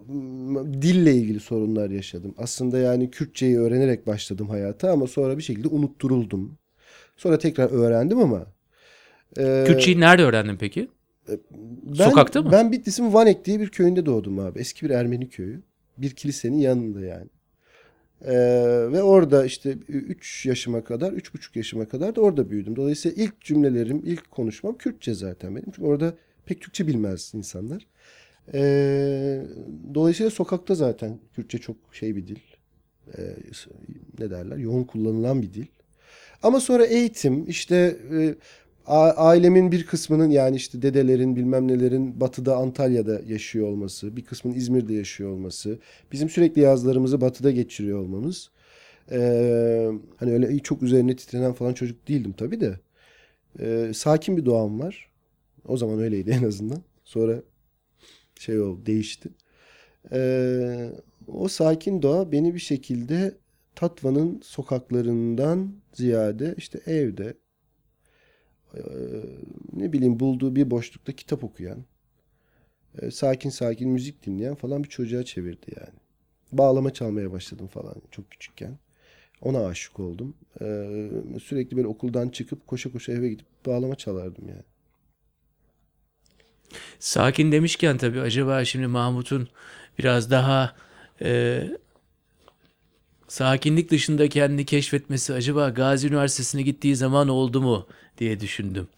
dille 0.82 1.14
ilgili 1.14 1.40
sorunlar 1.40 1.90
yaşadım. 1.90 2.34
Aslında 2.38 2.78
yani 2.78 3.10
Kürtçeyi 3.10 3.58
öğrenerek 3.58 4.06
başladım 4.06 4.48
hayata 4.48 4.90
ama 4.92 5.06
sonra 5.06 5.38
bir 5.38 5.42
şekilde 5.42 5.68
unutturuldum. 5.68 6.58
Sonra 7.16 7.38
tekrar 7.38 7.70
öğrendim 7.70 8.18
ama. 8.18 8.46
e, 9.38 9.64
Kürtçeyi 9.66 10.00
nerede 10.00 10.22
öğrendin 10.22 10.56
peki? 10.56 10.88
ben, 11.28 11.94
Sokakta 11.94 12.42
mı? 12.42 12.52
Ben 12.52 12.72
Bitlis'in 12.72 13.14
Vanek 13.14 13.44
diye 13.44 13.60
bir 13.60 13.68
köyünde 13.68 14.06
doğdum 14.06 14.38
abi. 14.38 14.58
Eski 14.58 14.86
bir 14.86 14.90
Ermeni 14.90 15.28
köyü. 15.28 15.62
Bir 15.98 16.10
kilisenin 16.10 16.58
yanında 16.58 17.00
yani. 17.00 17.28
Ee, 18.24 18.32
ve 18.92 19.02
orada 19.02 19.44
işte 19.44 19.70
3 19.88 20.46
yaşıma 20.46 20.84
kadar, 20.84 21.12
üç 21.12 21.34
buçuk 21.34 21.56
yaşıma 21.56 21.88
kadar 21.88 22.16
da 22.16 22.20
orada 22.20 22.50
büyüdüm. 22.50 22.76
Dolayısıyla 22.76 23.24
ilk 23.24 23.40
cümlelerim, 23.40 24.02
ilk 24.04 24.30
konuşmam 24.30 24.78
Kürtçe 24.78 25.14
zaten 25.14 25.56
benim. 25.56 25.64
Çünkü 25.64 25.82
orada 25.82 26.14
pek 26.46 26.60
Türkçe 26.60 26.86
bilmez 26.86 27.32
insanlar. 27.34 27.86
Ee, 28.54 29.42
dolayısıyla 29.94 30.30
sokakta 30.30 30.74
zaten 30.74 31.18
Kürtçe 31.34 31.58
çok 31.58 31.76
şey 31.92 32.16
bir 32.16 32.26
dil. 32.26 32.38
Ee, 33.18 33.36
ne 34.18 34.30
derler? 34.30 34.56
Yoğun 34.56 34.84
kullanılan 34.84 35.42
bir 35.42 35.54
dil. 35.54 35.66
Ama 36.42 36.60
sonra 36.60 36.84
eğitim, 36.86 37.48
işte 37.48 37.96
e, 38.12 38.34
ailemin 39.16 39.72
bir 39.72 39.86
kısmının 39.86 40.30
yani 40.30 40.56
işte 40.56 40.82
dedelerin 40.82 41.36
bilmem 41.36 41.68
nelerin 41.68 42.20
batıda 42.20 42.56
Antalya'da 42.56 43.20
yaşıyor 43.26 43.68
olması, 43.68 44.16
bir 44.16 44.24
kısmının 44.24 44.56
İzmir'de 44.56 44.94
yaşıyor 44.94 45.30
olması, 45.30 45.78
bizim 46.12 46.28
sürekli 46.28 46.60
yazlarımızı 46.62 47.20
batıda 47.20 47.50
geçiriyor 47.50 47.98
olmamız. 47.98 48.50
Ee, 49.12 49.90
hani 50.16 50.32
öyle 50.32 50.58
çok 50.58 50.82
üzerine 50.82 51.16
titrenen 51.16 51.52
falan 51.52 51.74
çocuk 51.74 52.08
değildim 52.08 52.34
tabii 52.36 52.60
de. 52.60 52.78
Ee, 53.60 53.92
sakin 53.94 54.36
bir 54.36 54.44
doğam 54.44 54.80
var. 54.80 55.10
O 55.68 55.76
zaman 55.76 55.98
öyleydi 55.98 56.30
en 56.30 56.48
azından. 56.48 56.82
Sonra 57.04 57.42
şey 58.38 58.60
oldu, 58.60 58.86
değişti. 58.86 59.28
Ee, 60.12 60.92
o 61.28 61.48
sakin 61.48 62.02
doğa 62.02 62.32
beni 62.32 62.54
bir 62.54 62.58
şekilde 62.60 63.34
Tatva'nın 63.74 64.40
sokaklarından 64.44 65.74
ziyade 65.92 66.54
işte 66.58 66.80
evde 66.86 67.34
e, 68.74 68.80
ne 69.72 69.92
bileyim 69.92 70.20
bulduğu 70.20 70.56
bir 70.56 70.70
boşlukta 70.70 71.12
kitap 71.12 71.44
okuyan, 71.44 71.84
e, 73.02 73.10
sakin 73.10 73.50
sakin 73.50 73.90
müzik 73.90 74.26
dinleyen 74.26 74.54
falan 74.54 74.84
bir 74.84 74.88
çocuğa 74.88 75.22
çevirdi 75.22 75.66
yani. 75.80 75.98
Bağlama 76.52 76.92
çalmaya 76.92 77.32
başladım 77.32 77.66
falan 77.66 77.94
çok 78.10 78.30
küçükken. 78.30 78.78
Ona 79.42 79.66
aşık 79.66 80.00
oldum. 80.00 80.34
E, 80.60 80.64
sürekli 81.42 81.76
böyle 81.76 81.88
okuldan 81.88 82.28
çıkıp 82.28 82.66
koşa 82.66 82.92
koşa 82.92 83.12
eve 83.12 83.28
gidip 83.28 83.46
bağlama 83.66 83.94
çalardım 83.94 84.48
yani. 84.48 84.62
Sakin 86.98 87.52
demişken 87.52 87.98
tabii 87.98 88.20
acaba 88.20 88.64
şimdi 88.64 88.86
Mahmut'un 88.86 89.48
biraz 89.98 90.30
daha 90.30 90.72
e, 91.22 91.62
sakinlik 93.28 93.90
dışında 93.90 94.28
kendini 94.28 94.64
keşfetmesi 94.64 95.32
acaba 95.32 95.68
Gazi 95.68 96.08
Üniversitesi'ne 96.08 96.62
gittiği 96.62 96.96
zaman 96.96 97.28
oldu 97.28 97.60
mu 97.60 97.86
diye 98.18 98.40
düşündüm. 98.40 98.88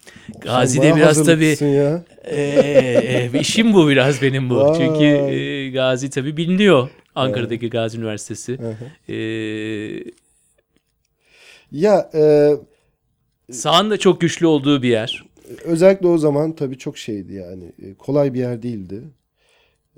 Gazi'de 0.41 0.97
biraz 0.97 1.25
tabii 1.25 1.57
ya. 1.67 2.05
e, 2.25 2.41
e, 3.35 3.41
işim 3.41 3.75
bu 3.75 3.89
biraz 3.89 4.23
benim 4.23 4.51
bu. 4.51 4.57
Vay. 4.57 4.79
Çünkü 4.79 5.05
e, 5.05 5.71
Gazi 5.71 6.11
tabii 6.11 6.37
biliniyor. 6.37 6.89
Ankara'daki 7.15 7.71
Gazi 7.71 7.99
Üniversitesi. 7.99 8.59
Hı 8.59 8.69
hı. 8.71 9.13
E, 9.13 9.17
Ya 11.73 12.11
e, 12.15 12.53
sağın 13.53 13.91
da 13.91 13.99
çok 13.99 14.21
güçlü 14.21 14.47
olduğu 14.47 14.83
bir 14.83 14.89
yer. 14.89 15.25
Özellikle 15.65 16.07
o 16.07 16.19
zaman 16.19 16.53
tabii 16.55 16.79
çok 16.79 16.99
şeydi 16.99 17.35
yani. 17.35 17.73
E, 17.83 17.95
kolay 17.95 18.35
bir 18.35 18.39
yer 18.39 18.63
değildi. 18.63 19.03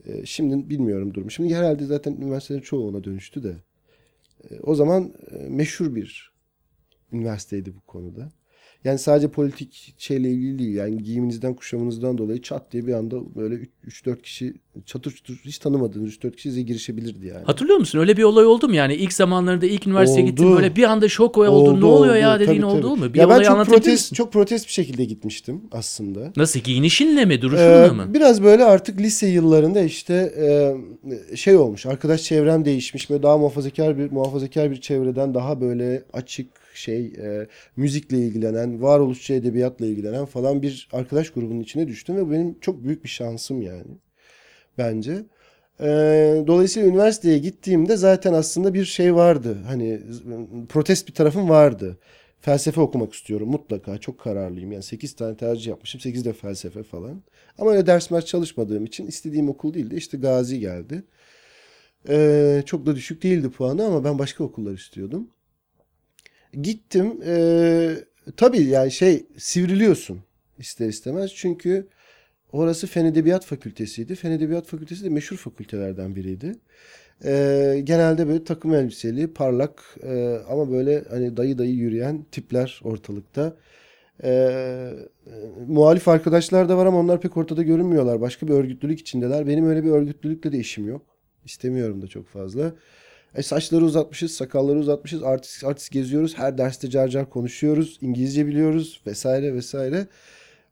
E, 0.07 0.26
şimdi 0.26 0.71
bilmiyorum 0.71 1.14
durum. 1.14 1.31
Şimdi 1.31 1.55
herhalde 1.55 1.87
zaten 1.87 2.12
üniversitelerin 2.12 2.62
çoğu 2.64 2.88
ona 2.88 3.05
dönüştü 3.05 3.43
de. 3.43 3.57
E, 4.50 4.61
o 4.61 4.75
zaman 4.75 5.12
meşhur 5.49 5.95
bir 5.95 6.33
üniversiteydi 7.12 7.75
bu 7.76 7.81
konuda. 7.81 8.28
Yani 8.85 8.99
sadece 8.99 9.29
politik 9.29 9.95
şeyle 9.99 10.31
ilgili 10.31 10.59
değil. 10.59 10.75
Yani 10.75 11.03
giyiminizden, 11.03 11.55
kuşamınızdan 11.55 12.19
dolayı 12.19 12.43
çat 12.43 12.73
diye 12.73 12.87
bir 12.87 12.93
anda 12.93 13.35
böyle 13.37 13.55
3-4 13.89 14.23
kişi 14.23 14.55
çatır 14.87 15.11
çutur 15.11 15.41
hiç 15.45 15.59
tanımadığınız 15.59 16.15
3-4 16.15 16.31
kişi 16.37 16.49
size 16.49 16.63
girişebilirdi 16.63 17.27
yani. 17.27 17.45
Hatırlıyor 17.45 17.79
musun? 17.79 17.99
Öyle 17.99 18.17
bir 18.17 18.23
olay 18.23 18.47
oldu 18.47 18.69
mu? 18.69 18.75
Yani 18.75 18.95
ilk 18.95 19.13
zamanlarında 19.13 19.67
ilk 19.67 19.87
üniversiteye 19.87 20.25
Oldu. 20.25 20.31
gittin 20.31 20.57
böyle 20.57 20.77
bir 20.77 20.85
anda 20.85 21.09
şok 21.09 21.39
oldun. 21.39 21.51
Oldu, 21.51 21.81
ne 21.81 21.85
oluyor 21.85 22.15
oldu. 22.15 22.23
ya 22.23 22.41
dediğin 22.41 22.61
Tabii, 22.61 22.67
oldu 22.71 22.89
tabii. 22.95 23.01
mu? 23.09 23.15
Bir 23.15 23.19
ya 23.19 23.29
ben 23.29 23.43
çok 23.43 23.67
protest, 23.67 24.15
çok 24.15 24.33
protest 24.33 24.67
bir 24.67 24.73
şekilde 24.73 25.05
gitmiştim 25.05 25.61
aslında. 25.73 26.33
Nasıl 26.37 26.61
giyinişinle 26.61 27.25
mi, 27.25 27.43
duruşunla 27.43 27.87
Ee, 27.87 27.91
mı? 27.91 28.15
Biraz 28.15 28.43
böyle 28.43 28.65
artık 28.65 29.01
lise 29.01 29.27
yıllarında 29.27 29.81
işte 29.81 30.15
e, 31.33 31.37
şey 31.37 31.57
olmuş. 31.57 31.87
Arkadaş 31.87 32.23
çevrem 32.23 32.65
değişmiş. 32.65 33.11
Böyle 33.11 33.23
daha 33.23 33.39
muhafazakar 33.39 33.99
bir 33.99 34.11
muhafazakar 34.11 34.71
bir 34.71 34.81
çevreden 34.81 35.35
daha 35.35 35.61
böyle 35.61 36.03
açık 36.13 36.47
şey 36.79 37.07
e, 37.07 37.47
müzikle 37.77 38.19
ilgilenen, 38.19 38.83
varoluşçu 38.83 39.35
edebiyatla 39.35 39.87
ilgilenen 39.87 40.25
falan 40.25 40.63
bir 40.63 40.89
arkadaş 40.93 41.31
grubunun 41.31 41.61
içine 41.61 41.89
düştüm 41.89 42.17
ve 42.17 42.27
bu 42.27 42.31
benim 42.31 42.61
çok 42.61 42.85
büyük 42.85 43.05
bir 43.05 43.09
şansım 43.09 43.63
yani 43.63 43.99
bence. 44.79 45.25
Ee, 45.81 46.45
dolayısıyla 46.47 46.89
üniversiteye 46.89 47.39
gittiğimde 47.39 47.97
zaten 47.97 48.33
aslında 48.33 48.75
bir 48.75 48.85
şey 48.85 49.15
vardı. 49.15 49.59
Hani 49.67 50.01
protest 50.69 51.09
bir 51.09 51.15
tarafım 51.15 51.49
vardı. 51.49 51.99
Felsefe 52.41 52.81
okumak 52.81 53.13
istiyorum 53.15 53.49
mutlaka. 53.51 53.99
Çok 53.99 54.21
kararlıyım. 54.21 54.73
Yani 54.73 54.83
8 54.83 55.17
tane 55.17 55.37
tercih 55.37 55.67
yapmışım. 55.67 56.01
8 56.01 56.25
de 56.25 56.33
felsefe 56.33 56.83
falan. 56.83 57.23
Ama 57.59 57.71
öyle 57.71 57.87
ders 57.87 58.11
mers 58.11 58.25
çalışmadığım 58.25 58.85
için 58.85 59.07
istediğim 59.07 59.49
okul 59.49 59.75
değildi. 59.75 59.97
İşte 59.97 60.19
Gazi 60.19 60.61
geldi. 60.61 61.03
Ee, 62.09 62.63
çok 62.67 62.87
da 62.87 62.97
düşük 62.97 63.23
değildi 63.23 63.51
puanı 63.51 63.85
ama 63.87 64.05
ben 64.05 64.19
başka 64.19 64.45
okullar 64.45 64.73
istiyordum. 64.73 65.31
Gittim. 66.52 67.21
Ee, 67.26 67.95
tabii 68.37 68.62
yani 68.62 68.90
şey 68.90 69.26
sivriliyorsun 69.38 70.21
ister 70.59 70.88
istemez. 70.88 71.33
Çünkü 71.35 71.88
orası 72.52 72.87
Fen 72.87 73.05
Edebiyat 73.05 73.47
Fakültesiydi. 73.47 74.14
Fen 74.14 74.31
Edebiyat 74.31 74.67
Fakültesi 74.67 75.05
de 75.05 75.09
meşhur 75.09 75.37
fakültelerden 75.37 76.17
biriydi. 76.17 76.57
Ee, 77.25 77.81
genelde 77.85 78.28
böyle 78.28 78.45
takım 78.45 78.75
elbiseli, 78.75 79.35
parlak 79.35 79.97
e, 80.02 80.38
ama 80.50 80.71
böyle 80.71 81.05
hani 81.11 81.37
dayı 81.37 81.59
dayı 81.59 81.75
yürüyen 81.75 82.25
tipler 82.33 82.81
ortalıkta. 82.85 83.57
E, 84.25 84.50
muhalif 85.69 86.09
arkadaşlar 86.09 86.69
da 86.69 86.76
var 86.76 86.87
ama 86.87 86.99
onlar 86.99 87.21
pek 87.21 87.37
ortada 87.37 87.62
görünmüyorlar. 87.62 88.20
Başka 88.20 88.49
bir 88.49 88.53
örgütlülük 88.53 89.01
içindeler. 89.01 89.46
Benim 89.46 89.68
öyle 89.68 89.85
bir 89.85 89.90
örgütlülükle 89.90 90.53
de 90.53 90.59
işim 90.59 90.88
yok. 90.88 91.03
İstemiyorum 91.44 92.03
da 92.03 92.07
çok 92.07 92.29
fazla. 92.29 92.73
E, 93.35 93.43
saçları 93.43 93.85
uzatmışız, 93.85 94.33
sakalları 94.33 94.79
uzatmışız, 94.79 95.23
artist 95.23 95.64
artist 95.64 95.93
geziyoruz. 95.93 96.38
Her 96.38 96.59
derste 96.59 96.91
car 96.91 97.09
car 97.09 97.31
konuşuyoruz, 97.31 97.99
İngilizce 98.01 98.47
biliyoruz 98.47 99.01
vesaire 99.07 99.55
vesaire. 99.55 100.07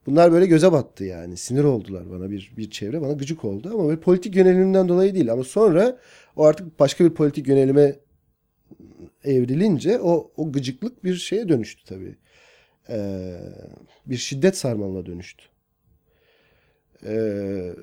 Bunlar 0.06 0.32
böyle 0.32 0.46
göze 0.46 0.72
battı 0.72 1.04
yani. 1.04 1.36
Sinir 1.36 1.64
oldular 1.64 2.10
bana 2.10 2.30
bir 2.30 2.52
bir 2.56 2.70
çevre. 2.70 3.00
Bana 3.00 3.12
gıcık 3.12 3.44
oldu 3.44 3.70
ama 3.74 3.88
böyle 3.88 4.00
politik 4.00 4.36
yönelimimden 4.36 4.88
dolayı 4.88 5.14
değil. 5.14 5.32
Ama 5.32 5.44
sonra 5.44 5.98
o 6.36 6.44
artık 6.44 6.80
başka 6.80 7.04
bir 7.04 7.10
politik 7.10 7.48
yönelime 7.48 7.96
evrilince 9.24 10.00
o, 10.00 10.30
o 10.36 10.52
gıcıklık 10.52 11.04
bir 11.04 11.14
şeye 11.14 11.48
dönüştü 11.48 11.84
tabii. 11.84 12.16
Ee, 12.88 13.36
bir 14.06 14.16
şiddet 14.16 14.56
sarmalına 14.56 15.06
dönüştü. 15.06 15.44
Ee, 17.04 17.74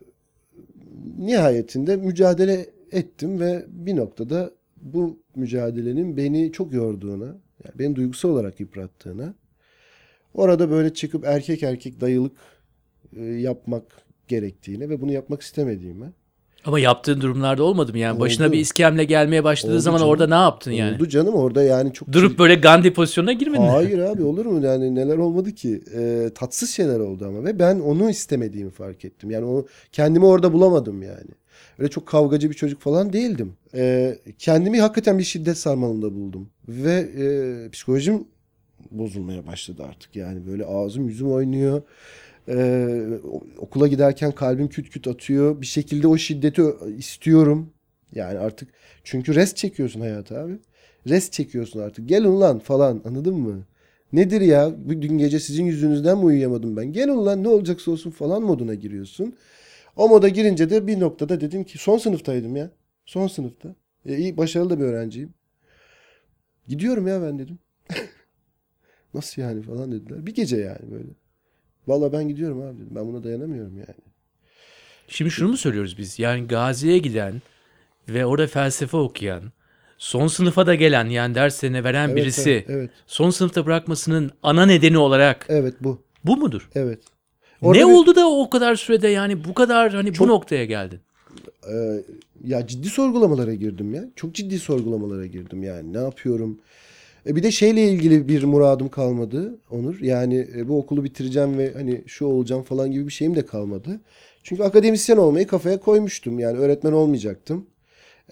nihayetinde 1.18 1.96
mücadele 1.96 2.66
ettim 2.92 3.40
ve 3.40 3.66
bir 3.68 3.96
noktada 3.96 4.52
bu 4.84 5.20
mücadelenin 5.36 6.18
beni 6.18 6.52
çok 6.52 6.74
yorduğuna, 6.74 7.26
yani 7.66 7.80
beni 7.80 7.96
duygusal 7.96 8.30
olarak 8.30 8.60
yıprattığına, 8.60 9.34
orada 10.34 10.70
böyle 10.70 10.94
çıkıp 10.94 11.26
erkek 11.26 11.64
erkek 11.64 12.02
dayılık 12.02 12.38
e, 13.16 13.24
yapmak 13.24 13.84
gerektiğine 14.28 14.90
ve 14.90 15.02
bunu 15.02 15.12
yapmak 15.12 15.42
istemediğime. 15.42 16.12
Ama 16.66 16.80
yaptığın 16.80 17.22
durumlarda 17.22 17.64
olmadı 17.64 17.92
mı? 17.92 17.98
Yani 17.98 18.20
başına 18.20 18.46
Oldu. 18.46 18.54
bir 18.54 18.60
iskemle 18.60 19.04
gelmeye 19.04 19.44
başladığı 19.44 19.74
Oldu 19.74 19.82
zaman 19.82 19.98
canım. 20.00 20.12
orada 20.12 20.28
ne 20.28 20.34
yaptın 20.34 20.72
yani? 20.72 20.96
Oldu 20.96 21.08
canım 21.10 21.34
orada 21.34 21.64
yani 21.64 21.94
çok 21.94 22.12
Durup 22.12 22.40
böyle 22.40 22.56
Gandhi 22.56 22.94
pozisyonuna 22.94 23.34
girmedin 23.34 23.64
mi? 23.64 23.70
Hayır 23.70 24.00
abi 24.00 24.24
olur 24.24 24.46
mu 24.46 24.66
yani 24.66 24.96
neler 24.96 25.18
olmadı 25.18 25.52
ki 25.52 25.82
Ee, 25.96 26.30
tatsız 26.36 26.70
şeyler 26.70 27.00
oldu 27.00 27.26
ama 27.28 27.44
ve 27.44 27.60
ben 27.60 27.80
onu 27.80 28.10
istemediğimi 28.10 28.72
fark 28.72 29.06
ettim 29.06 29.32
yani 29.32 29.46
o 29.46 29.66
kendimi 29.92 30.26
orada 30.26 30.54
bulamadım 30.54 31.02
yani 31.02 31.30
öyle 31.80 31.90
çok 31.90 32.08
kavgacı 32.08 32.50
bir 32.50 32.56
çocuk 32.56 32.82
falan 32.82 33.14
değildim 33.14 33.54
Ee, 33.76 34.18
kendimi 34.40 34.82
hakikaten 34.82 35.20
bir 35.20 35.24
şiddet 35.24 35.58
sarmalında 35.58 36.14
buldum 36.16 36.50
ve 36.68 36.92
e, 37.18 37.70
psikolojim 37.70 38.28
bozulmaya 38.92 39.48
başladı 39.48 39.84
artık 39.90 40.16
yani 40.16 40.48
böyle 40.48 40.66
ağzım 40.66 41.08
yüzüm 41.10 41.32
oynuyor 41.32 41.82
Ee, 42.50 43.08
okula 43.58 43.88
giderken 43.88 44.32
kalbim 44.32 44.68
küt 44.68 44.90
küt 44.90 45.08
atıyor 45.08 45.62
bir 45.62 45.66
şekilde 45.66 46.08
o 46.08 46.18
şiddeti 46.18 46.64
istiyorum 46.98 47.70
yani 48.16 48.40
artık 48.40 48.70
çünkü 49.04 49.36
rest 49.36 49.58
çekiyorsun 49.58 50.02
hayata 50.02 50.40
abi 50.40 50.60
Rest 51.08 51.34
çekiyorsun 51.34 51.80
artık. 51.80 52.10
Gel 52.10 52.26
ulan 52.26 52.60
falan 52.60 53.02
anladın 53.06 53.36
mı? 53.36 53.64
Nedir 54.14 54.42
ya? 54.42 54.72
Dün 54.90 55.18
gece 55.18 55.40
sizin 55.40 55.66
yüzünüzden 55.66 56.18
mi 56.18 56.24
uyuyamadım 56.26 56.78
ben? 56.78 56.94
Gel 56.94 57.10
ulan 57.10 57.44
ne 57.44 57.48
olacaksa 57.48 57.92
olsun 57.92 58.12
falan 58.12 58.44
moduna 58.44 58.74
giriyorsun. 58.74 59.34
O 59.96 60.10
moda 60.10 60.30
girince 60.30 60.70
de 60.70 60.88
bir 60.88 61.00
noktada 61.00 61.42
dedim 61.42 61.64
ki 61.64 61.78
son 61.78 61.98
sınıftaydım 61.98 62.56
ya. 62.56 62.72
Son 63.06 63.28
sınıfta. 63.28 63.76
E, 64.06 64.18
iyi 64.18 64.38
başarılı 64.38 64.70
da 64.70 64.80
bir 64.80 64.84
öğrenciyim. 64.84 65.34
Gidiyorum 66.68 67.08
ya 67.08 67.22
ben 67.22 67.40
dedim. 67.40 67.60
Nasıl 69.14 69.42
yani 69.42 69.62
falan 69.62 69.92
dediler. 69.92 70.26
Bir 70.26 70.36
gece 70.36 70.58
yani 70.58 70.92
böyle. 70.92 71.10
Valla 71.88 72.14
ben 72.14 72.28
gidiyorum 72.28 72.62
abi 72.62 72.78
dedim. 72.78 72.96
Ben 72.96 73.08
buna 73.08 73.24
dayanamıyorum 73.24 73.78
yani. 73.78 73.96
Şimdi 75.08 75.32
şunu 75.32 75.50
mu 75.50 75.58
söylüyoruz 75.58 75.98
biz? 75.98 76.20
Yani 76.20 76.48
Gazi'ye 76.48 76.98
giden 76.98 77.42
ve 78.10 78.26
orada 78.26 78.48
felsefe 78.48 78.98
okuyan, 78.98 79.44
son 79.98 80.28
sınıfa 80.28 80.68
da 80.68 80.76
gelen 80.76 81.06
yani 81.06 81.36
derslerine 81.36 81.84
veren 81.84 82.08
Evet, 82.10 82.18
birisi 82.18 82.52
evet, 82.52 82.66
evet. 82.70 82.92
son 83.08 83.30
sınıfta 83.30 83.66
bırakmasının 83.66 84.32
ana 84.44 84.66
nedeni 84.66 84.98
olarak 84.98 85.46
Evet 85.50 85.76
bu. 85.82 86.04
bu 86.24 86.38
mudur? 86.38 86.70
Evet. 86.76 87.00
Ne 87.64 87.68
Orada 87.68 87.88
bir- 87.88 87.94
oldu 87.94 88.16
da 88.16 88.30
o 88.30 88.50
kadar 88.50 88.76
sürede 88.76 89.08
yani 89.08 89.44
bu 89.44 89.54
kadar 89.54 89.94
hani 89.94 90.14
Çok- 90.14 90.28
bu 90.28 90.32
noktaya 90.32 90.66
geldin? 90.66 91.00
Ee, 91.72 92.04
ya 92.46 92.68
ciddi 92.68 92.88
sorgulamalara 92.88 93.54
girdim 93.54 93.94
ya. 93.94 94.06
Çok 94.16 94.34
ciddi 94.36 94.60
sorgulamalara 94.60 95.26
girdim 95.26 95.64
yani. 95.64 95.94
Ne 95.94 95.98
yapıyorum? 95.98 96.60
E 97.28 97.36
bir 97.36 97.44
de 97.44 97.52
şeyle 97.52 97.90
ilgili 97.90 98.28
bir 98.28 98.44
muradım 98.44 98.90
kalmadı 98.90 99.58
Onur. 99.72 100.00
Yani 100.02 100.48
e, 100.58 100.68
bu 100.68 100.78
okulu 100.78 101.04
bitireceğim 101.04 101.58
ve 101.58 101.74
hani 101.74 102.02
şu 102.08 102.26
olacağım 102.26 102.64
falan 102.64 102.92
gibi 102.92 103.08
bir 103.08 103.14
şeyim 103.14 103.36
de 103.36 103.46
kalmadı. 103.46 104.00
Çünkü 104.44 104.64
akademisyen 104.64 105.18
olmayı 105.18 105.48
kafaya 105.48 105.80
koymuştum. 105.80 106.40
Yani 106.40 106.58
öğretmen 106.58 106.92
olmayacaktım. 106.92 107.66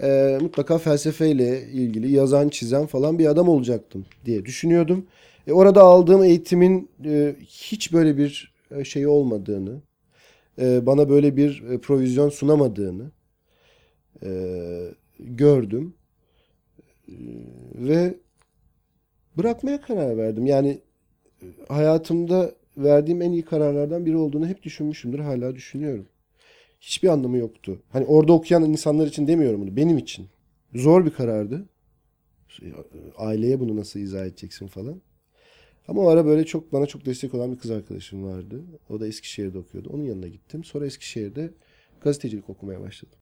Ee, 0.01 0.37
mutlaka 0.41 0.77
felsefeyle 0.77 1.61
ilgili 1.73 2.11
yazan, 2.11 2.49
çizen 2.49 2.85
falan 2.85 3.19
bir 3.19 3.25
adam 3.25 3.49
olacaktım 3.49 4.05
diye 4.25 4.45
düşünüyordum. 4.45 5.05
E, 5.47 5.51
orada 5.53 5.81
aldığım 5.81 6.23
eğitimin 6.23 6.89
e, 7.05 7.35
hiç 7.47 7.93
böyle 7.93 8.17
bir 8.17 8.50
e, 8.75 8.83
şey 8.83 9.07
olmadığını, 9.07 9.81
e, 10.61 10.85
bana 10.85 11.09
böyle 11.09 11.37
bir 11.37 11.63
e, 11.69 11.77
provizyon 11.77 12.29
sunamadığını 12.29 13.11
gördüm. 15.19 15.93
Ve 17.75 18.17
bırakmaya 19.37 19.81
karar 19.81 20.17
verdim. 20.17 20.45
Yani 20.45 20.81
hayatımda 21.67 22.51
verdiğim 22.77 23.21
en 23.21 23.31
iyi 23.31 23.45
kararlardan 23.45 24.05
biri 24.05 24.17
olduğunu 24.17 24.47
hep 24.47 24.63
düşünmüşümdür. 24.63 25.19
Hala 25.19 25.55
düşünüyorum. 25.55 26.07
Hiçbir 26.81 27.07
anlamı 27.07 27.37
yoktu. 27.37 27.81
Hani 27.89 28.05
orada 28.05 28.33
okuyan 28.33 28.63
insanlar 28.63 29.07
için 29.07 29.27
demiyorum 29.27 29.61
bunu. 29.61 29.75
Benim 29.75 29.97
için. 29.97 30.27
Zor 30.75 31.05
bir 31.05 31.11
karardı. 31.11 31.65
Aileye 33.17 33.59
bunu 33.59 33.75
nasıl 33.75 33.99
izah 33.99 34.25
edeceksin 34.25 34.67
falan. 34.67 35.01
Ama 35.87 36.01
o 36.01 36.07
ara 36.07 36.25
böyle 36.25 36.45
çok 36.45 36.73
bana 36.73 36.85
çok 36.85 37.05
destek 37.05 37.33
olan 37.33 37.51
bir 37.51 37.57
kız 37.57 37.71
arkadaşım 37.71 38.23
vardı. 38.23 38.61
O 38.89 38.99
da 38.99 39.07
Eskişehir'de 39.07 39.57
okuyordu. 39.57 39.89
Onun 39.93 40.03
yanına 40.03 40.27
gittim. 40.27 40.63
Sonra 40.63 40.85
Eskişehir'de 40.85 41.51
gazetecilik 42.01 42.49
okumaya 42.49 42.81
başladım. 42.81 43.19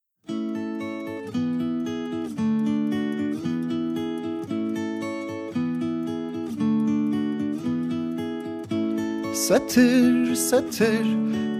Satır 9.33 10.35
satır 10.35 11.05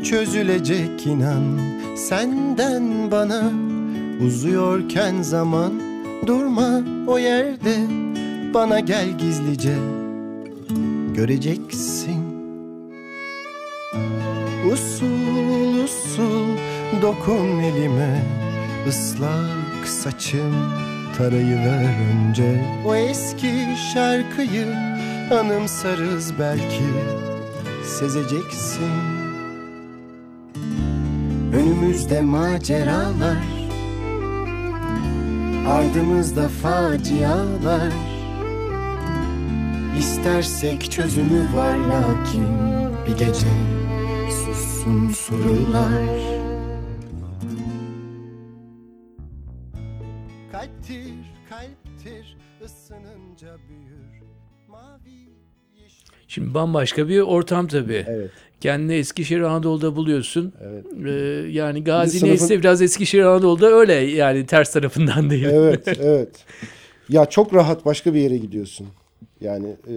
çözülecek 0.03 1.07
inan 1.07 1.59
Senden 1.95 3.11
bana 3.11 3.51
uzuyorken 4.25 5.21
zaman 5.21 5.81
Durma 6.27 6.83
o 7.07 7.17
yerde 7.17 7.75
bana 8.53 8.79
gel 8.79 9.17
gizlice 9.17 9.75
Göreceksin. 11.15 12.23
Usul 14.73 15.83
usul 15.83 16.47
dokun 17.01 17.59
elime 17.59 18.25
ıslak 18.87 19.87
saçım 19.87 20.55
tarayı 21.17 21.55
ver 21.55 21.95
önce. 22.11 22.65
O 22.85 22.95
eski 22.95 23.65
şarkıyı 23.93 24.67
anımsarız 25.31 26.33
belki 26.39 26.83
Sezeceksin. 27.85 28.91
Önümüzde 31.53 32.21
maceralar 32.21 33.59
Ardımızda 35.69 36.49
facialar 36.49 38.08
İstersek 39.97 40.91
çözümü 40.91 41.47
var 41.55 41.77
lakin 41.77 42.45
Bir 43.07 43.11
gece 43.25 43.47
sussun 44.29 45.09
sorular 45.09 46.19
Kalptir 50.51 51.13
kalptir 51.49 52.37
ısınınca 52.65 53.55
büyür 53.69 54.21
Mavi 54.69 55.29
yeşil 55.83 56.05
Şimdi 56.27 56.53
bambaşka 56.53 57.07
bir 57.07 57.19
ortam 57.19 57.67
tabii. 57.67 58.05
Evet. 58.07 58.31
Kendini 58.61 58.93
Eskişehir 58.93 59.41
Anadolu'da 59.41 59.95
buluyorsun. 59.95 60.53
Evet. 60.61 60.85
Ee, 61.05 61.11
yani 61.51 61.83
Gazi 61.83 62.19
sınıfın- 62.19 62.27
neyse 62.29 62.59
biraz 62.59 62.81
Eskişehir 62.81 63.23
Anadolu'da 63.23 63.67
öyle 63.67 63.93
yani 63.93 64.45
ters 64.45 64.73
tarafından 64.73 65.29
değil. 65.29 65.45
Evet, 65.45 65.87
evet. 65.87 66.45
Ya 67.09 67.25
çok 67.25 67.53
rahat 67.53 67.85
başka 67.85 68.13
bir 68.13 68.19
yere 68.19 68.37
gidiyorsun. 68.37 68.87
Yani 69.41 69.67
e, 69.67 69.93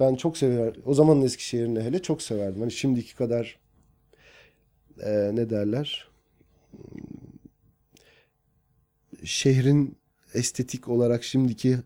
ben 0.00 0.14
çok 0.14 0.38
sever. 0.38 0.74
O 0.84 0.94
zamanın 0.94 1.22
Eskişehir'ini 1.22 1.80
hele 1.80 2.02
çok 2.02 2.22
severdim. 2.22 2.60
Hani 2.60 2.72
şimdiki 2.72 3.16
kadar 3.16 3.58
e, 5.00 5.10
ne 5.34 5.50
derler? 5.50 6.08
Şehrin 9.24 9.96
estetik 10.34 10.88
olarak 10.88 11.24
şimdiki 11.24 11.78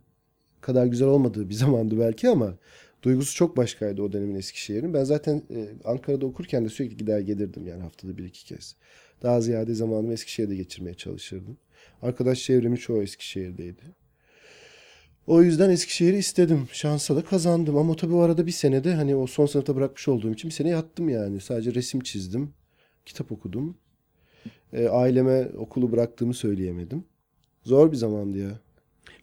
kadar 0.61 0.87
güzel 0.87 1.09
olmadığı 1.09 1.49
bir 1.49 1.55
zamandı 1.55 1.99
belki 2.01 2.29
ama 2.29 2.55
duygusu 3.03 3.35
çok 3.35 3.57
başkaydı 3.57 4.03
o 4.03 4.13
dönemin 4.13 4.35
Eskişehir'in. 4.35 4.95
Ben 4.95 5.05
zaten 5.05 5.43
e, 5.51 5.69
Ankara'da 5.85 6.27
okurken 6.27 6.65
de 6.65 6.69
sürekli 6.69 6.97
gider 6.97 7.21
gelirdim 7.21 7.67
yani 7.67 7.83
haftada 7.83 8.19
bir 8.19 8.25
iki 8.25 8.45
kez. 8.45 8.77
Daha 9.23 9.41
ziyade 9.41 9.75
zamanımı 9.75 10.13
Eskişehir'de 10.13 10.57
geçirmeye 10.57 10.95
çalışırdım. 10.95 11.59
Arkadaş 12.03 12.43
çevremi 12.43 12.79
çoğu 12.79 13.03
Eskişehir'deydi. 13.03 14.06
O 15.27 15.43
yüzden 15.43 15.71
Eskişehir'i 15.71 16.17
istedim. 16.17 16.69
Şansa 16.73 17.17
da 17.17 17.25
kazandım. 17.25 17.77
Ama 17.77 17.97
tabii 17.97 18.15
o 18.15 18.21
arada 18.21 18.47
bir 18.47 18.53
senede 18.53 18.95
hani 18.95 19.17
o 19.17 19.27
son 19.27 19.47
sınıfta 19.47 19.77
bırakmış 19.77 20.09
olduğum 20.09 20.33
için 20.33 20.51
bir 20.51 20.55
sene 20.55 20.69
yattım 20.69 21.09
yani. 21.09 21.41
Sadece 21.41 21.75
resim 21.75 22.01
çizdim. 22.01 22.55
Kitap 23.07 23.33
okudum. 23.33 23.77
E, 24.73 24.89
aileme 24.89 25.49
okulu 25.57 25.93
bıraktığımı 25.93 26.35
söyleyemedim. 26.35 27.05
Zor 27.63 27.93
bir 27.93 27.97
zamandı 27.97 28.39
ya. 28.39 28.61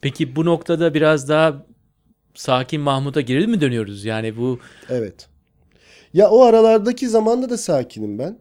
Peki 0.02 0.36
bu 0.36 0.46
noktada 0.46 0.94
biraz 0.94 1.30
daha 1.30 1.66
sakin 2.34 2.82
Mahmut'a 2.82 3.22
geri 3.22 3.48
mi 3.48 3.62
dönüyoruz? 3.62 4.06
Yani 4.06 4.38
bu 4.38 4.60
Evet. 4.90 5.30
Ya 6.14 6.30
o 6.30 6.44
aralardaki 6.44 7.10
zamanda 7.10 7.50
da 7.50 7.58
sakinim 7.58 8.20
ben. 8.20 8.38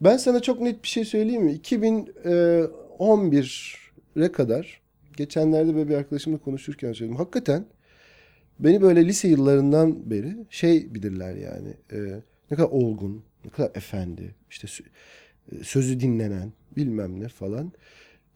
Ben 0.00 0.16
sana 0.16 0.40
çok 0.40 0.60
net 0.60 0.82
bir 0.82 0.88
şey 0.88 1.04
söyleyeyim 1.04 1.42
mi? 1.42 1.52
2011'e 1.52 4.32
kadar 4.32 4.80
geçenlerde 5.20 5.74
böyle 5.74 5.88
bir 5.88 5.94
arkadaşımla 5.94 6.38
konuşurken 6.38 6.92
söyledim. 6.92 7.16
Hakikaten 7.16 7.66
beni 8.58 8.80
böyle 8.82 9.06
lise 9.06 9.28
yıllarından 9.28 10.10
beri 10.10 10.36
şey 10.50 10.94
bilirler 10.94 11.34
yani. 11.34 11.74
e, 11.92 12.22
ne 12.50 12.56
kadar 12.56 12.68
olgun, 12.68 13.24
ne 13.44 13.50
kadar 13.50 13.70
efendi, 13.74 14.34
işte 14.50 14.68
e, 15.52 15.64
sözü 15.64 16.00
dinlenen 16.00 16.52
bilmem 16.76 17.20
ne 17.20 17.28
falan. 17.28 17.72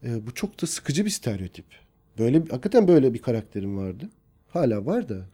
E, 0.03 0.27
bu 0.27 0.33
çok 0.33 0.61
da 0.61 0.67
sıkıcı 0.67 1.05
bir 1.05 1.09
stereotip. 1.09 1.65
Böyle 2.19 2.37
hakikaten 2.39 2.87
böyle 2.87 3.13
bir 3.13 3.21
karakterim 3.21 3.77
vardı. 3.77 4.09
Hala 4.47 4.85
var 4.85 5.09
da. 5.09 5.25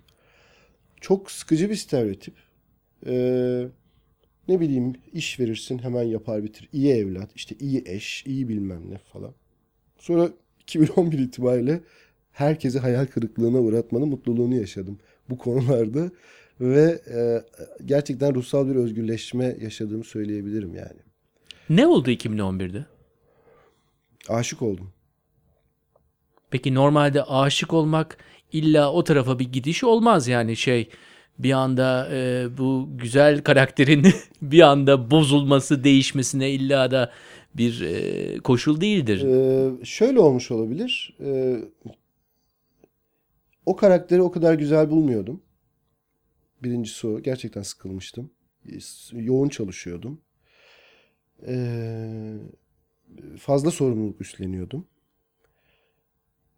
Çok 1.01 1.31
sıkıcı 1.31 1.69
bir 1.69 1.75
stereotip. 1.75 2.33
Ee, 3.05 3.67
ne 4.47 4.59
bileyim 4.59 4.93
iş 5.13 5.39
verirsin 5.39 5.77
hemen 5.79 6.03
yapar 6.03 6.43
bitir. 6.43 6.69
İyi 6.73 6.93
evlat, 6.93 7.29
işte 7.35 7.55
iyi 7.59 7.83
eş, 7.85 8.25
iyi 8.25 8.49
bilmem 8.49 8.91
ne 8.91 8.97
falan. 8.97 9.33
Sonra 9.97 10.29
2011 10.61 11.19
itibariyle 11.19 11.81
herkesi 12.31 12.79
hayal 12.79 13.05
kırıklığına 13.05 13.59
uğratmanın 13.59 14.07
mutluluğunu 14.07 14.55
yaşadım 14.55 14.99
bu 15.29 15.37
konularda. 15.37 16.11
Ve 16.61 17.01
e, 17.13 17.41
gerçekten 17.85 18.35
ruhsal 18.35 18.67
bir 18.67 18.75
özgürleşme 18.75 19.55
yaşadığımı 19.61 20.03
söyleyebilirim 20.03 20.75
yani. 20.75 20.99
ne 21.69 21.87
oldu 21.87 22.11
2011'de? 22.11 22.85
Aşık 24.29 24.61
oldum. 24.61 24.91
Peki 26.51 26.73
normalde 26.73 27.23
aşık 27.23 27.73
olmak 27.73 28.17
illa 28.51 28.91
o 28.91 29.03
tarafa 29.03 29.39
bir 29.39 29.51
gidiş 29.51 29.83
olmaz 29.83 30.27
yani 30.27 30.55
şey 30.55 30.89
bir 31.39 31.51
anda 31.51 32.09
e, 32.11 32.47
bu 32.57 32.89
güzel 32.91 33.43
karakterin 33.43 34.07
bir 34.41 34.61
anda 34.61 35.11
bozulması, 35.11 35.83
değişmesine 35.83 36.51
illa 36.51 36.91
da 36.91 37.11
bir 37.55 37.81
e, 37.81 38.37
koşul 38.39 38.81
değildir. 38.81 39.25
Ee, 39.25 39.85
şöyle 39.85 40.19
olmuş 40.19 40.51
olabilir. 40.51 41.17
Ee, 41.19 41.59
o 43.65 43.75
karakteri 43.75 44.21
o 44.21 44.31
kadar 44.31 44.53
güzel 44.53 44.89
bulmuyordum. 44.89 45.41
Birincisi 46.63 47.07
o. 47.07 47.19
Gerçekten 47.19 47.61
sıkılmıştım. 47.61 48.31
Yoğun 49.13 49.49
çalışıyordum. 49.49 50.21
Ee, 51.47 52.33
fazla 53.37 53.71
sorumluluk 53.71 54.21
üstleniyordum. 54.21 54.87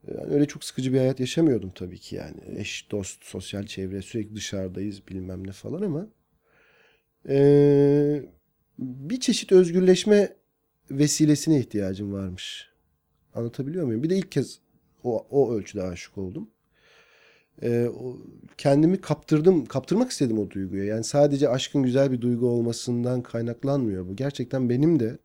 Yani 0.07 0.33
öyle 0.33 0.45
çok 0.45 0.63
sıkıcı 0.63 0.93
bir 0.93 0.97
hayat 0.97 1.19
yaşamıyordum 1.19 1.71
tabii 1.75 1.99
ki 1.99 2.15
yani. 2.15 2.37
Eş, 2.57 2.91
dost, 2.91 3.23
sosyal 3.23 3.65
çevre, 3.65 4.01
sürekli 4.01 4.35
dışarıdayız 4.35 5.07
bilmem 5.07 5.47
ne 5.47 5.51
falan 5.51 5.81
ama 5.81 6.07
ee, 7.29 8.23
bir 8.79 9.19
çeşit 9.19 9.51
özgürleşme 9.51 10.35
vesilesine 10.91 11.59
ihtiyacım 11.59 12.13
varmış. 12.13 12.69
Anlatabiliyor 13.35 13.85
muyum? 13.85 14.03
Bir 14.03 14.09
de 14.09 14.17
ilk 14.17 14.31
kez 14.31 14.59
o, 15.03 15.27
o 15.29 15.53
ölçüde 15.53 15.83
aşık 15.83 16.17
oldum. 16.17 16.49
Ee, 17.61 17.87
o, 17.99 18.17
kendimi 18.57 19.01
kaptırdım, 19.01 19.65
kaptırmak 19.65 20.11
istedim 20.11 20.39
o 20.39 20.49
duyguya. 20.49 20.83
Yani 20.83 21.03
sadece 21.03 21.49
aşkın 21.49 21.83
güzel 21.83 22.11
bir 22.11 22.21
duygu 22.21 22.47
olmasından 22.47 23.21
kaynaklanmıyor 23.21 24.07
bu. 24.07 24.15
Gerçekten 24.15 24.69
benim 24.69 24.99
de 24.99 25.17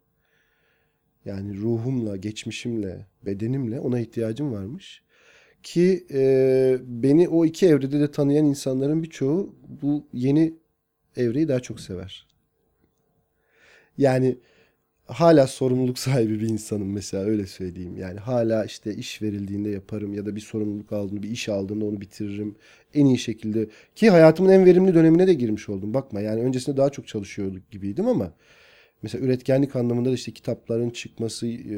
yani 1.24 1.56
ruhumla, 1.56 2.16
geçmişimle, 2.16 3.06
bedenimle 3.26 3.80
ona 3.80 4.00
ihtiyacım 4.00 4.52
varmış. 4.52 5.02
Ki 5.62 6.06
e, 6.10 6.78
beni 6.82 7.28
o 7.28 7.44
iki 7.44 7.66
evrede 7.66 8.00
de 8.00 8.10
tanıyan 8.10 8.44
insanların 8.44 9.02
birçoğu 9.02 9.54
bu 9.82 10.06
yeni 10.12 10.54
evreyi 11.16 11.48
daha 11.48 11.60
çok 11.60 11.80
sever. 11.80 12.26
Yani 13.98 14.38
hala 15.08 15.46
sorumluluk 15.46 15.98
sahibi 16.08 16.40
bir 16.40 16.48
insanım 16.48 16.92
mesela 16.92 17.24
öyle 17.24 17.46
söyleyeyim. 17.46 17.96
Yani 17.96 18.20
hala 18.20 18.64
işte 18.64 18.94
iş 18.94 19.22
verildiğinde 19.22 19.70
yaparım 19.70 20.14
ya 20.14 20.26
da 20.26 20.36
bir 20.36 20.40
sorumluluk 20.40 20.92
aldığımda, 20.92 21.22
bir 21.22 21.30
iş 21.30 21.48
aldığımda 21.48 21.84
onu 21.84 22.00
bitiririm. 22.00 22.56
En 22.94 23.06
iyi 23.06 23.18
şekilde 23.18 23.68
ki 23.94 24.10
hayatımın 24.10 24.50
en 24.50 24.64
verimli 24.66 24.94
dönemine 24.94 25.26
de 25.26 25.34
girmiş 25.34 25.68
oldum. 25.68 25.94
Bakma 25.94 26.20
yani 26.20 26.42
öncesinde 26.42 26.76
daha 26.76 26.90
çok 26.90 27.08
çalışıyorduk 27.08 27.70
gibiydim 27.70 28.06
ama 28.08 28.32
mesela 29.02 29.24
üretkenlik 29.24 29.76
anlamında 29.76 30.10
da 30.10 30.14
işte 30.14 30.32
kitapların 30.32 30.90
çıkması, 30.90 31.46
e, 31.46 31.76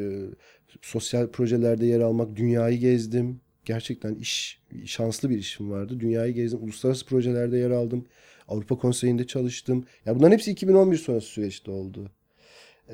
sosyal 0.82 1.28
projelerde 1.28 1.86
yer 1.86 2.00
almak, 2.00 2.36
dünyayı 2.36 2.78
gezdim. 2.78 3.40
Gerçekten 3.64 4.14
iş 4.14 4.60
şanslı 4.86 5.30
bir 5.30 5.38
işim 5.38 5.70
vardı. 5.70 6.00
Dünyayı 6.00 6.34
gezdim. 6.34 6.62
Uluslararası 6.62 7.06
projelerde 7.06 7.58
yer 7.58 7.70
aldım. 7.70 8.06
Avrupa 8.48 8.78
Konseyi'nde 8.78 9.26
çalıştım. 9.26 9.84
Ya 10.06 10.16
bunların 10.16 10.32
hepsi 10.32 10.50
2011 10.50 10.96
sonrası 10.96 11.26
süreçte 11.26 11.70
oldu. 11.70 12.10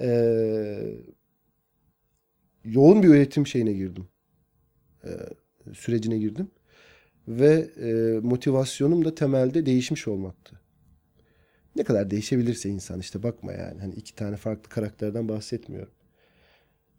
Ee, 0.00 0.94
yoğun 2.64 3.02
bir 3.02 3.08
üretim 3.08 3.46
şeyine 3.46 3.72
girdim. 3.72 4.08
Ee, 5.04 5.10
sürecine 5.74 6.18
girdim. 6.18 6.50
Ve 7.28 7.70
e, 7.80 8.20
motivasyonum 8.20 9.04
da 9.04 9.14
temelde 9.14 9.66
değişmiş 9.66 10.08
olmaktı. 10.08 10.60
Ne 11.76 11.84
kadar 11.84 12.10
değişebilirse 12.10 12.68
insan 12.68 13.00
işte 13.00 13.22
bakma 13.22 13.52
yani. 13.52 13.80
Hani 13.80 13.94
iki 13.94 14.14
tane 14.14 14.36
farklı 14.36 14.70
karakterden 14.70 15.28
bahsetmiyorum. 15.28 15.92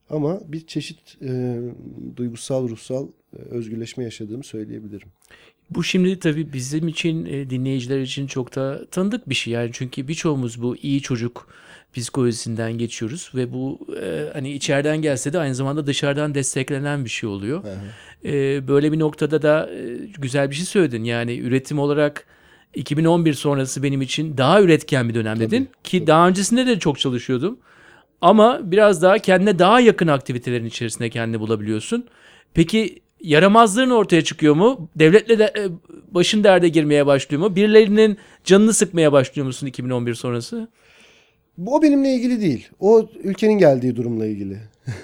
Ama 0.10 0.39
bir 0.48 0.67
çeşit 0.67 1.17
e, 1.22 1.60
duygusal, 2.15 2.70
ruhsal 2.70 3.08
e, 3.08 3.41
özgürleşme 3.41 4.04
yaşadığımı 4.04 4.43
söyleyebilirim. 4.43 5.08
Bu 5.70 5.84
şimdi 5.84 6.20
tabii 6.20 6.54
bizim 6.54 6.88
için, 6.88 7.26
e, 7.26 7.50
dinleyiciler 7.50 8.00
için 8.00 8.28
çok 8.28 8.56
da 8.56 8.86
tanıdık 8.91 9.30
bir 9.30 9.36
şey. 9.36 9.54
Yani 9.54 9.70
çünkü 9.74 10.08
birçoğumuz 10.08 10.62
bu 10.62 10.76
iyi 10.76 11.02
çocuk 11.02 11.48
psikolojisinden 11.93 12.78
geçiyoruz 12.78 13.32
ve 13.36 13.54
bu 13.54 13.80
e, 14.02 14.30
hani 14.34 14.52
içeriden 14.52 15.02
gelse 15.02 15.34
de 15.34 15.39
aynı 15.39 15.56
zamanda 15.56 15.88
dışarıdan 15.88 16.36
desteklenen 16.36 17.06
bir 17.06 17.10
şey 17.10 17.30
oluyor. 17.30 17.63
E, 18.26 18.67
böyle 18.67 18.91
bir 18.91 19.00
noktada 19.00 19.41
da 19.41 19.70
e, 19.74 19.98
güzel 20.17 20.50
bir 20.50 20.56
şey 20.56 20.65
söyledin. 20.65 21.04
Yani 21.04 21.38
üretim 21.38 21.80
olarak 21.80 22.26
2011 22.76 23.34
sonrası 23.34 23.84
benim 23.84 24.02
için 24.02 24.38
daha 24.38 24.62
üretken 24.62 25.10
bir 25.10 25.13
dönem 25.13 25.39
dedin 25.39 25.65
Tabii, 25.65 25.84
ki 25.84 26.00
tabii. 26.00 26.08
daha 26.08 26.28
öncesinde 26.28 26.67
de 26.67 26.80
çok 26.80 27.00
çalışıyordum. 27.00 27.60
Ama 28.21 28.60
biraz 28.63 29.01
daha 29.01 29.17
kendine 29.17 29.60
daha 29.60 29.80
yakın 29.80 30.08
aktivitelerin 30.08 30.65
içerisinde 30.65 31.10
kendini 31.10 31.39
bulabiliyorsun. 31.39 32.06
Peki 32.53 32.99
yaramazlığın 33.21 33.89
ortaya 33.89 34.23
çıkıyor 34.23 34.56
mu? 34.56 34.89
Devletle 34.95 35.39
de 35.39 35.43
e, 35.43 35.67
başın 36.13 36.43
derde 36.43 36.69
girmeye 36.69 37.06
başlıyor 37.06 37.41
mu? 37.43 37.56
Birilerinin 37.56 38.17
canını 38.43 38.73
sıkmaya 38.73 39.12
başlıyor 39.12 39.45
musun 39.47 39.67
2011 39.67 40.13
sonrası? 40.13 40.67
O 41.65 41.82
benimle 41.82 42.13
ilgili 42.15 42.41
değil. 42.41 42.67
O 42.80 43.10
ülkenin 43.23 43.58
geldiği 43.58 43.95
durumla 43.95 44.25
ilgili. 44.25 44.58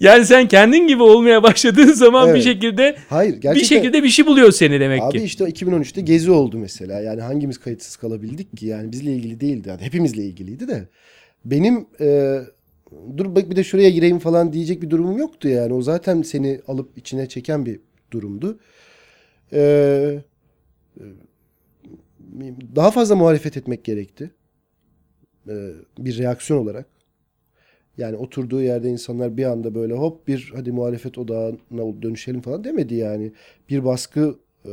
Yani 0.00 0.24
sen 0.26 0.48
kendin 0.48 0.86
gibi 0.86 1.02
olmaya 1.02 1.42
başladığın 1.42 1.92
zaman 1.92 2.26
bir 2.28 2.32
Evet. 2.32 2.42
şekilde 2.44 2.96
Hayır 3.08 3.30
gerçekten. 3.30 3.54
bir 3.54 3.64
şekilde 3.64 4.02
bir 4.02 4.08
şey 4.08 4.26
buluyor 4.26 4.52
seni 4.52 4.80
demek 4.80 5.02
Abi 5.02 5.18
ki. 5.18 5.24
işte 5.24 5.44
2013'te 5.44 6.00
gezi 6.00 6.30
oldu 6.30 6.58
mesela. 6.58 7.00
Yani 7.00 7.20
hangimiz 7.20 7.58
kayıtsız 7.58 7.96
kalabildik 7.96 8.56
ki? 8.56 8.66
Yani 8.66 8.92
bizle 8.92 9.12
ilgili 9.12 9.40
değildi. 9.40 9.68
Yani 9.68 9.80
hepimizle 9.82 10.22
ilgiliydi 10.24 10.68
de. 10.68 10.88
Benim 11.44 11.86
e, 12.00 12.38
dur 13.16 13.34
bak 13.36 13.50
bir 13.50 13.56
de 13.56 13.64
şuraya 13.64 13.90
gireyim 13.90 14.18
falan 14.18 14.52
diyecek 14.52 14.82
bir 14.82 14.90
durumum 14.90 15.18
yoktu 15.18 15.48
yani. 15.48 15.72
O 15.72 15.82
zaten 15.82 16.22
seni 16.22 16.60
alıp 16.66 16.98
içine 16.98 17.28
çeken 17.28 17.66
bir 17.66 17.80
durumdu. 18.10 18.58
E, 19.52 19.60
e, 21.00 21.04
daha 22.76 22.90
fazla 22.90 23.16
muhalefet 23.16 23.56
etmek 23.56 23.84
gerekti. 23.84 24.30
E, 25.48 25.70
bir 25.98 26.18
reaksiyon 26.18 26.62
olarak. 26.62 26.86
Yani 27.98 28.16
oturduğu 28.16 28.62
yerde 28.62 28.88
insanlar 28.88 29.36
bir 29.36 29.44
anda 29.44 29.74
böyle 29.74 29.94
hop 29.94 30.28
bir 30.28 30.52
hadi 30.56 30.72
muhalefet 30.72 31.18
odağına 31.18 32.02
dönüşelim 32.02 32.40
falan 32.40 32.64
demedi 32.64 32.94
yani. 32.94 33.32
Bir 33.68 33.84
baskı 33.84 34.38
e, 34.64 34.72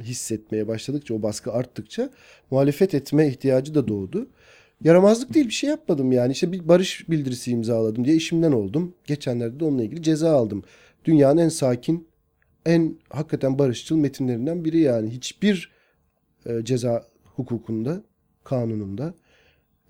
hissetmeye 0.00 0.68
başladıkça, 0.68 1.14
o 1.14 1.22
baskı 1.22 1.52
arttıkça 1.52 2.10
muhalefet 2.50 2.94
etme 2.94 3.28
ihtiyacı 3.28 3.74
da 3.74 3.88
doğdu. 3.88 4.28
Yaramazlık 4.84 5.34
değil 5.34 5.46
bir 5.46 5.52
şey 5.52 5.70
yapmadım 5.70 6.12
yani. 6.12 6.32
İşte 6.32 6.52
bir 6.52 6.68
barış 6.68 7.10
bildirisi 7.10 7.50
imzaladım 7.50 8.04
diye 8.04 8.16
işimden 8.16 8.52
oldum. 8.52 8.94
Geçenlerde 9.04 9.60
de 9.60 9.64
onunla 9.64 9.82
ilgili 9.82 10.02
ceza 10.02 10.36
aldım. 10.36 10.62
Dünyanın 11.04 11.40
en 11.40 11.48
sakin, 11.48 12.08
en 12.66 12.96
hakikaten 13.10 13.58
barışçıl 13.58 13.96
metinlerinden 13.96 14.64
biri 14.64 14.80
yani. 14.80 15.10
Hiçbir 15.10 15.70
e, 16.46 16.64
ceza 16.64 17.04
hukukunda, 17.36 18.02
kanununda 18.44 19.14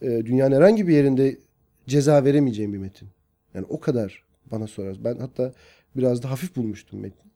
e, 0.03 0.07
dünyanın 0.07 0.57
herhangi 0.57 0.89
bir 0.89 0.95
yerinde 0.95 1.39
ceza 1.87 2.25
veremeyeceğim 2.25 2.73
bir 2.73 2.79
metin. 2.79 3.09
Yani 3.55 3.67
o 3.69 3.81
kadar 3.81 4.25
bana 4.51 4.67
sorar. 4.67 4.97
Ben 5.05 5.19
hatta 5.19 5.53
biraz 5.97 6.23
da 6.23 6.31
hafif 6.31 6.57
bulmuştum 6.57 7.01
metni. 7.01 7.31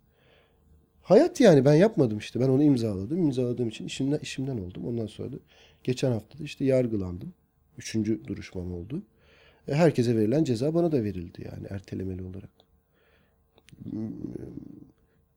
Hayat 1.03 1.41
yani 1.41 1.65
ben 1.65 1.75
yapmadım 1.75 2.19
işte. 2.19 2.41
Ben 2.41 2.49
onu 2.49 2.63
imzaladım. 2.63 3.19
İmzaladığım 3.19 3.69
için 3.69 3.87
işimden, 3.87 4.19
işimden 4.19 4.59
oldum. 4.59 4.87
Ondan 4.87 5.07
sonra 5.07 5.33
da 5.33 5.37
geçen 5.85 6.13
hafta 6.13 6.39
da 6.39 6.45
işte 6.45 6.65
yargılandım. 6.65 7.33
Üçüncü 7.81 8.25
duruşmam 8.25 8.73
oldu. 8.73 9.03
E, 9.69 9.75
herkese 9.75 10.17
verilen 10.17 10.45
ceza 10.45 10.75
bana 10.75 10.93
da 10.93 11.05
verildi 11.05 11.43
yani 11.45 11.67
ertelemeli 11.71 12.23
olarak. 12.23 12.51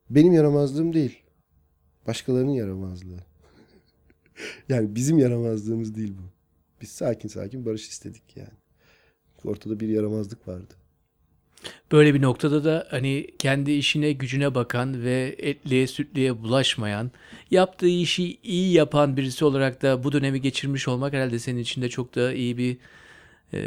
Benim 0.10 0.34
yaramazlığım 0.34 0.94
değil. 0.94 1.24
Başkalarının 2.08 2.52
yaramazlığı. 2.52 3.20
yani 4.70 4.96
bizim 4.96 5.18
yaramazlığımız 5.18 5.96
değil 5.96 6.14
bu. 6.18 6.24
Biz 6.82 6.90
sakin 6.90 7.30
sakin 7.30 7.66
barış 7.66 7.90
istedik 7.90 8.38
yani. 8.38 8.58
Ortada 9.46 9.80
bir 9.80 9.88
yaramazlık 9.88 10.48
vardı. 10.48 10.74
Böyle 11.92 12.14
bir 12.14 12.22
noktada 12.22 12.64
da 12.64 12.88
hani 12.90 13.28
kendi 13.40 13.72
işine 13.72 14.12
gücüne 14.12 14.56
bakan 14.56 15.04
ve 15.04 15.36
etliye 15.38 15.88
sütlüye 15.88 16.42
bulaşmayan, 16.42 17.12
yaptığı 17.52 17.88
işi 17.88 18.38
iyi 18.44 18.74
yapan 18.74 19.18
birisi 19.18 19.46
olarak 19.46 19.82
da 19.82 20.04
bu 20.04 20.12
dönemi 20.12 20.42
geçirmiş 20.42 20.88
olmak 20.88 21.14
herhalde 21.14 21.40
senin 21.40 21.60
için 21.60 21.82
de 21.82 21.90
çok 21.90 22.16
da 22.16 22.34
iyi 22.34 22.58
bir 22.58 22.78
e, 23.54 23.60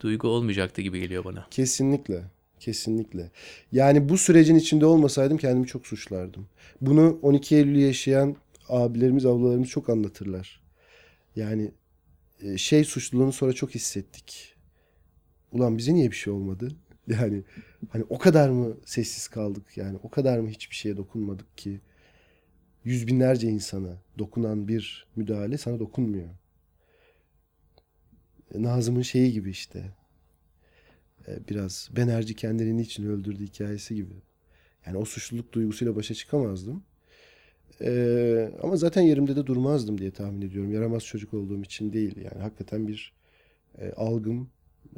duygu 0.00 0.28
olmayacaktı 0.28 0.82
gibi 0.82 1.00
geliyor 1.00 1.24
bana. 1.24 1.46
Kesinlikle. 1.50 2.22
Kesinlikle. 2.60 3.30
Yani 3.72 4.08
bu 4.08 4.18
sürecin 4.18 4.56
içinde 4.56 4.86
olmasaydım 4.86 5.38
kendimi 5.38 5.66
çok 5.66 5.86
suçlardım. 5.86 6.46
Bunu 6.80 7.18
12 7.22 7.56
Eylül'ü 7.56 7.78
yaşayan 7.78 8.36
abilerimiz, 8.68 9.26
ablalarımız 9.26 9.68
çok 9.68 9.88
anlatırlar. 9.88 10.60
Yani 11.36 11.70
e, 12.42 12.58
şey 12.58 12.84
suçluluğunu 12.84 13.32
sonra 13.32 13.52
çok 13.52 13.74
hissettik. 13.74 14.54
Ulan 15.52 15.78
bize 15.78 15.94
niye 15.94 16.10
bir 16.10 16.16
şey 16.16 16.32
olmadı? 16.32 16.72
Yani 17.08 17.44
hani 17.90 18.04
o 18.08 18.18
kadar 18.18 18.48
mı 18.50 18.76
sessiz 18.86 19.28
kaldık 19.28 19.76
yani 19.76 19.98
o 20.02 20.10
kadar 20.10 20.38
mı 20.38 20.48
hiçbir 20.48 20.76
şeye 20.76 20.96
dokunmadık 20.96 21.58
ki 21.58 21.80
yüz 22.84 23.06
binlerce 23.06 23.48
insana 23.48 23.98
dokunan 24.18 24.68
bir 24.68 25.06
müdahale 25.16 25.58
sana 25.58 25.78
dokunmuyor. 25.80 26.28
E, 28.54 28.62
Nazım'ın 28.62 29.02
şeyi 29.02 29.32
gibi 29.32 29.50
işte. 29.50 29.92
E, 31.28 31.48
Biraz 31.48 31.90
Benerci 31.96 32.34
kendini 32.36 32.76
niçin 32.76 33.06
öldürdü 33.06 33.44
hikayesi 33.46 33.94
gibi. 33.94 34.14
Yani 34.86 34.96
o 34.96 35.04
suçluluk 35.04 35.52
duygusuyla 35.52 35.96
başa 35.96 36.14
çıkamazdım. 36.14 36.82
E, 37.80 38.52
ama 38.62 38.76
zaten 38.76 39.02
yerimde 39.02 39.36
de 39.36 39.46
durmazdım 39.46 39.98
diye 39.98 40.10
tahmin 40.10 40.42
ediyorum. 40.42 40.72
Yaramaz 40.72 41.04
çocuk 41.04 41.34
olduğum 41.34 41.62
için 41.62 41.92
değil. 41.92 42.16
Yani 42.16 42.42
hakikaten 42.42 42.88
bir 42.88 43.12
e, 43.78 43.92
algım, 43.92 44.50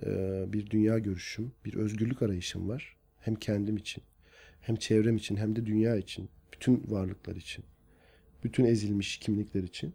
e, 0.06 0.44
bir 0.52 0.70
dünya 0.70 0.98
görüşüm, 0.98 1.52
bir 1.64 1.74
özgürlük 1.74 2.22
arayışım 2.22 2.68
var. 2.68 2.96
Hem 3.20 3.34
kendim 3.34 3.76
için, 3.76 4.02
hem 4.60 4.76
çevrem 4.76 5.16
için, 5.16 5.36
hem 5.36 5.56
de 5.56 5.66
dünya 5.66 5.96
için. 5.96 6.28
Bütün 6.52 6.84
varlıklar 6.88 7.36
için. 7.36 7.64
Bütün 8.44 8.64
ezilmiş 8.64 9.18
kimlikler 9.18 9.62
için. 9.62 9.92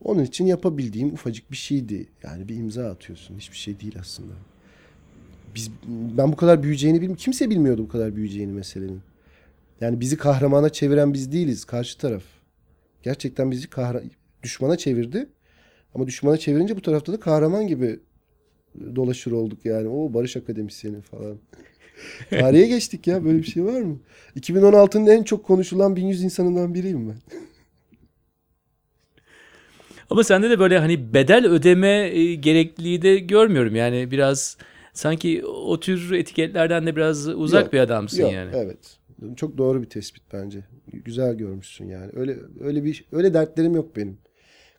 Onun 0.00 0.24
için 0.24 0.46
yapabildiğim 0.46 1.12
ufacık 1.12 1.50
bir 1.50 1.56
şeydi. 1.56 2.08
Yani 2.22 2.48
bir 2.48 2.56
imza 2.56 2.90
atıyorsun. 2.90 3.38
Hiçbir 3.38 3.56
şey 3.56 3.80
değil 3.80 3.96
aslında. 4.00 4.32
Biz, 5.54 5.70
ben 5.88 6.32
bu 6.32 6.36
kadar 6.36 6.62
büyüyeceğini 6.62 6.96
bilmiyorum. 6.96 7.22
Kimse 7.22 7.50
bilmiyordu 7.50 7.82
bu 7.82 7.88
kadar 7.88 8.16
büyüyeceğini 8.16 8.52
meselenin. 8.52 9.00
Yani 9.80 10.00
bizi 10.00 10.16
kahramana 10.16 10.68
çeviren 10.68 11.14
biz 11.14 11.32
değiliz. 11.32 11.64
Karşı 11.64 11.98
taraf. 11.98 12.22
Gerçekten 13.02 13.50
bizi 13.50 13.70
kahra 13.70 14.02
düşmana 14.42 14.76
çevirdi. 14.76 15.28
Ama 15.94 16.06
düşmana 16.06 16.36
çevirince 16.36 16.76
bu 16.76 16.82
tarafta 16.82 17.12
da 17.12 17.20
kahraman 17.20 17.66
gibi 17.66 18.00
dolaşır 18.96 19.32
olduk 19.32 19.64
yani. 19.64 19.88
O 19.88 20.14
barış 20.14 20.36
akademisyeni 20.36 21.00
falan. 21.00 21.36
Tarihe 22.30 22.66
geçtik 22.66 23.06
ya. 23.06 23.24
Böyle 23.24 23.38
bir 23.38 23.46
şey 23.46 23.64
var 23.64 23.80
mı? 23.80 23.98
2016'nın 24.36 25.06
en 25.06 25.22
çok 25.22 25.44
konuşulan 25.44 25.96
1100 25.96 26.22
insanından 26.22 26.74
biriyim 26.74 27.08
ben. 27.08 27.16
Ama 30.10 30.24
sende 30.24 30.50
de 30.50 30.58
böyle 30.58 30.78
hani 30.78 31.14
bedel 31.14 31.46
ödeme 31.46 31.88
e, 31.88 32.34
gerekliliği 32.34 33.02
de 33.02 33.18
görmüyorum. 33.18 33.76
Yani 33.76 34.10
biraz 34.10 34.56
sanki 34.92 35.46
o 35.46 35.80
tür 35.80 36.12
etiketlerden 36.12 36.86
de 36.86 36.96
biraz 36.96 37.28
uzak 37.28 37.64
Yok, 37.64 37.72
bir 37.72 37.78
adamsın 37.78 38.22
Yok, 38.22 38.32
yani. 38.32 38.50
Evet. 38.54 38.98
Çok 39.36 39.58
doğru 39.58 39.82
bir 39.82 39.88
tespit 39.88 40.22
bence. 40.32 40.64
Güzel 40.92 41.34
görmüşsün 41.34 41.86
yani. 41.86 42.10
Öyle 42.14 42.36
öyle 42.60 42.84
bir 42.84 43.04
öyle 43.12 43.34
dertlerim 43.34 43.74
yok 43.74 43.96
benim. 43.96 44.18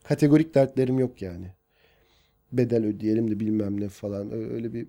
Kategorik 0.04 0.56
dertlerim 0.56 1.00
yok 1.00 1.22
yani. 1.22 1.48
Bedel 2.54 2.86
ödeyelim 2.86 3.32
de 3.32 3.40
bilmem 3.40 3.82
ne 3.82 3.90
falan. 3.90 4.32
Öyle 4.32 4.74
bir 4.74 4.88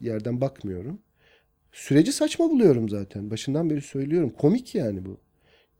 yerden 0.00 0.40
bakmıyorum. 0.40 0.98
Süreci 1.72 2.12
saçma 2.12 2.50
buluyorum 2.50 2.88
zaten. 2.88 3.30
Başından 3.30 3.70
beri 3.70 3.80
söylüyorum. 3.80 4.30
Komik 4.30 4.74
yani 4.74 5.04
bu. 5.04 5.20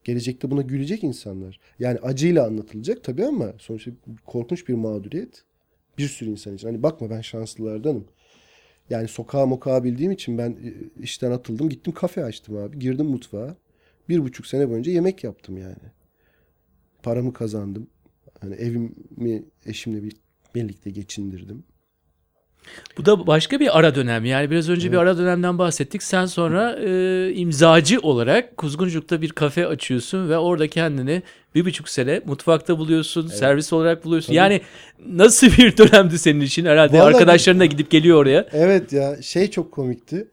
Gelecekte 0.05 0.51
buna 0.51 0.63
gülecek 0.63 1.05
insanlar. 1.05 1.61
Yani 1.79 1.99
acıyla 1.99 2.47
anlatılacak 2.47 3.05
tabii 3.05 3.25
ama 3.25 3.53
sonuçta 3.59 3.91
korkunç 4.27 4.69
bir 4.69 4.75
mağduriyet. 4.75 5.45
Bir 5.99 6.09
sürü 6.09 6.31
insan 6.31 6.55
için. 6.55 6.69
Hani 6.69 6.83
bakma 6.83 7.11
ben 7.11 7.21
şanslılardanım. 7.21 8.07
Yani 8.91 9.09
sokağa 9.09 9.47
mokağa 9.47 9.85
bildiğim 9.85 10.13
için 10.13 10.39
ben 10.39 10.51
e, 10.51 11.03
işten 11.03 11.31
atıldım. 11.31 11.69
Gittim 11.69 11.93
kafe 11.93 12.25
açtım 12.25 12.57
abi. 12.57 12.79
Girdim 12.79 13.07
mutfağa. 13.07 13.57
Bir 14.09 14.23
buçuk 14.23 14.47
sene 14.47 14.71
boyunca 14.71 14.93
yemek 14.93 15.25
yaptım 15.25 15.57
yani. 15.57 15.93
Paramı 17.03 17.33
kazandım. 17.33 17.87
Hani 18.41 18.55
evimi 18.55 19.45
eşimle 19.67 20.03
bir 20.03 20.17
birlikte 20.55 20.91
geçindirdim. 20.91 21.65
Bu 22.99 23.05
da 23.07 23.27
başka 23.27 23.61
bir 23.61 23.79
ara 23.79 23.95
dönem. 23.95 24.25
Yani 24.25 24.51
biraz 24.51 24.69
önce 24.69 24.93
bir 24.93 24.97
ara 24.97 25.19
dönemden 25.19 25.59
bahsettik. 25.59 26.03
Sen 26.03 26.27
sonra 26.27 26.77
e, 26.85 27.33
imzacı 27.35 28.01
olarak 28.01 28.57
Kuzguncuk'ta 28.57 29.23
bir 29.23 29.31
kafe 29.31 29.67
açıyorsun 29.67 30.29
ve 30.29 30.39
orada 30.39 30.69
kendini 30.69 31.23
bir 31.55 31.65
buçuk 31.65 31.89
sene 31.89 32.21
mutfakta 32.27 32.79
buluyorsun, 32.79 33.27
servis 33.27 33.73
olarak 33.73 34.05
buluyorsun. 34.05 34.33
Yani 34.33 34.61
nasıl 35.07 35.47
bir 35.47 35.77
dönemdi 35.77 36.19
senin 36.19 36.41
için? 36.41 36.65
Herhalde 36.65 36.99
Vallahi- 36.99 37.15
arkadaşların 37.15 37.61
da 37.61 37.67
gidip 37.67 37.91
geliyor 37.91 38.19
oraya. 38.19 38.49
Evet 38.53 38.93
ya 38.93 39.23
şey 39.23 39.51
çok 39.51 39.73
komikti. 39.73 40.29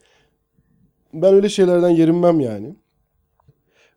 Ben 1.13 1.33
öyle 1.33 1.49
şeylerden 1.49 1.89
yerinmem 1.89 2.39
yani. 2.39 2.75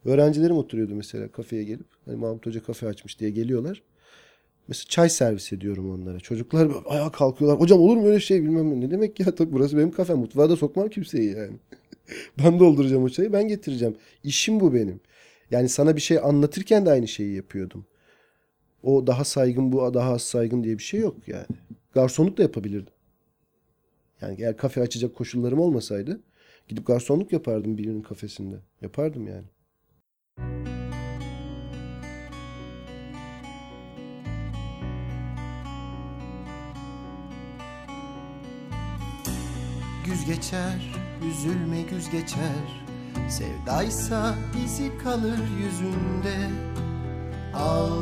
Öğrencilerim 0.04 0.56
oturuyordu 0.56 0.94
mesela 0.94 1.28
kafeye 1.28 1.64
gelip. 1.64 1.86
Hani 2.04 2.16
Mahmut 2.16 2.46
Hoca 2.46 2.62
kafe 2.62 2.86
açmış 2.88 3.20
diye 3.20 3.30
geliyorlar. 3.30 3.82
Mesela 4.68 4.88
çay 4.88 5.08
servis 5.08 5.52
ediyorum 5.52 5.90
onlara. 5.90 6.20
Çocuklar 6.20 6.70
ayağa 6.86 7.12
kalkıyorlar. 7.12 7.60
Hocam 7.60 7.80
olur 7.80 7.96
mu 7.96 8.06
öyle 8.06 8.20
şey 8.20 8.42
bilmem 8.42 8.70
ne. 8.70 8.80
Ne 8.80 8.90
demek 8.90 9.20
ya 9.20 9.34
tabii 9.34 9.52
burası 9.52 9.76
benim 9.76 9.90
kafem. 9.90 10.18
Mutfağa 10.18 10.50
da 10.50 10.56
sokmam 10.56 10.88
kimseyi 10.88 11.36
yani. 11.36 11.52
ben 12.38 12.60
dolduracağım 12.60 13.02
o 13.04 13.08
çayı 13.08 13.32
ben 13.32 13.48
getireceğim. 13.48 13.96
İşim 14.24 14.60
bu 14.60 14.74
benim. 14.74 15.00
Yani 15.50 15.68
sana 15.68 15.96
bir 15.96 16.00
şey 16.00 16.18
anlatırken 16.18 16.86
de 16.86 16.90
aynı 16.90 17.08
şeyi 17.08 17.34
yapıyordum. 17.36 17.86
O 18.82 19.06
daha 19.06 19.24
saygın 19.24 19.72
bu 19.72 19.94
daha 19.94 20.12
az 20.12 20.22
saygın 20.22 20.64
diye 20.64 20.78
bir 20.78 20.82
şey 20.82 21.00
yok 21.00 21.16
yani. 21.26 21.46
Garsonluk 21.94 22.38
da 22.38 22.42
yapabilirdim. 22.42 22.92
Yani 24.20 24.36
eğer 24.38 24.56
kafe 24.56 24.80
açacak 24.80 25.14
koşullarım 25.14 25.60
olmasaydı 25.60 26.20
gidip 26.68 26.86
garsonluk 26.86 27.32
yapardım 27.32 27.78
birinin 27.78 28.02
kafesinde. 28.02 28.56
Yapardım 28.82 29.26
yani. 29.26 29.44
Güz 40.12 40.24
geçer, 40.24 40.94
üzülme 41.28 41.82
güz 41.82 42.10
geçer. 42.10 42.84
Sevdaysa 43.28 44.34
izi 44.64 44.98
kalır 44.98 45.38
yüzünde 45.60 46.50
Aldırma. 47.54 47.96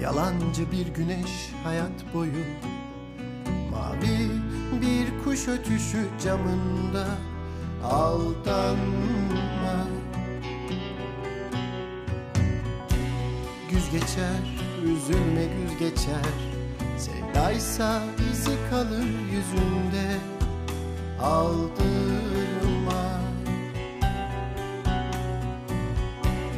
Yalancı 0.00 0.72
bir 0.72 0.86
güneş 0.86 1.52
hayat 1.64 2.14
boyu 2.14 2.44
Mavi 3.70 4.30
bir 4.80 5.24
kuş 5.24 5.48
ötüşü 5.48 6.08
camında 6.24 7.06
Aldanma. 7.84 8.78
Güz 13.70 13.90
geçer, 13.90 14.58
üzülme 14.84 15.44
güz 15.44 15.78
geçer 15.78 16.49
Sevdaysa 17.00 18.02
izi 18.32 18.56
kalır 18.70 19.08
yüzünde 19.32 20.16
Aldırma. 21.22 23.02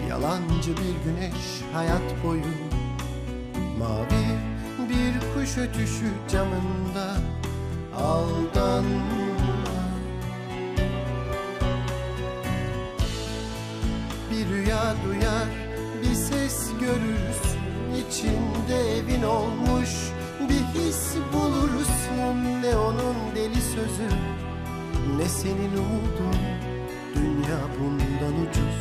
Yalancı 0.09 0.71
bir 0.71 0.97
güneş 1.05 1.63
hayat 1.73 2.25
boyu 2.25 2.43
Mavi 3.79 4.27
bir 4.89 5.35
kuş 5.35 5.59
ötüşü 5.59 6.13
camında 6.33 7.17
Aldanma. 7.97 9.23
Bir 14.31 14.49
rüya 14.49 14.95
duyar, 15.07 15.49
bir 16.03 16.15
ses 16.15 16.71
görürsün 16.81 17.63
İçinde 18.09 18.99
evin 18.99 19.23
olmuş 19.23 19.91
bir 20.53 20.81
his 20.81 21.15
bulursun 21.33 22.63
Ne 22.63 22.77
onun 22.77 23.17
deli 23.37 23.61
sözü, 23.63 24.09
ne 25.17 25.29
senin 25.29 25.77
umudun. 25.77 26.37
Dünya 27.15 27.59
bundan 27.81 28.35
ucuz, 28.43 28.79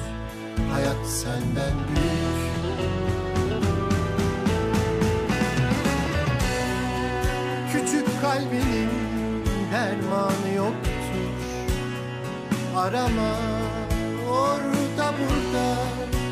hayat 0.71 1.07
senden 1.07 1.73
büyük. 1.87 2.41
Küçük 7.71 8.21
kalbinin 8.21 8.89
dermanı 9.71 10.55
yoktur. 10.55 10.91
Arama 12.77 13.35
orada 14.29 15.13
burada 15.19 15.75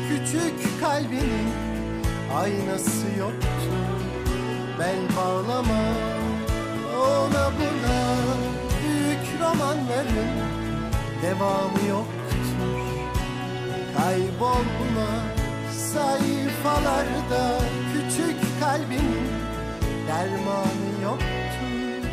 Küçük 0.08 0.80
kalbinin 0.80 1.48
aynası 2.34 3.06
yoktur 3.18 3.79
Bel 4.80 5.16
bağlama 5.16 5.82
ona 6.96 7.52
buna 7.58 8.00
Büyük 8.82 9.40
romanların 9.40 10.30
devamı 11.22 11.88
yoktur 11.88 12.80
Kaybolma 13.96 15.10
sayfalarda 15.72 17.60
Küçük 17.92 18.60
kalbinin 18.60 19.28
dermanı 20.08 21.02
yoktur 21.04 22.08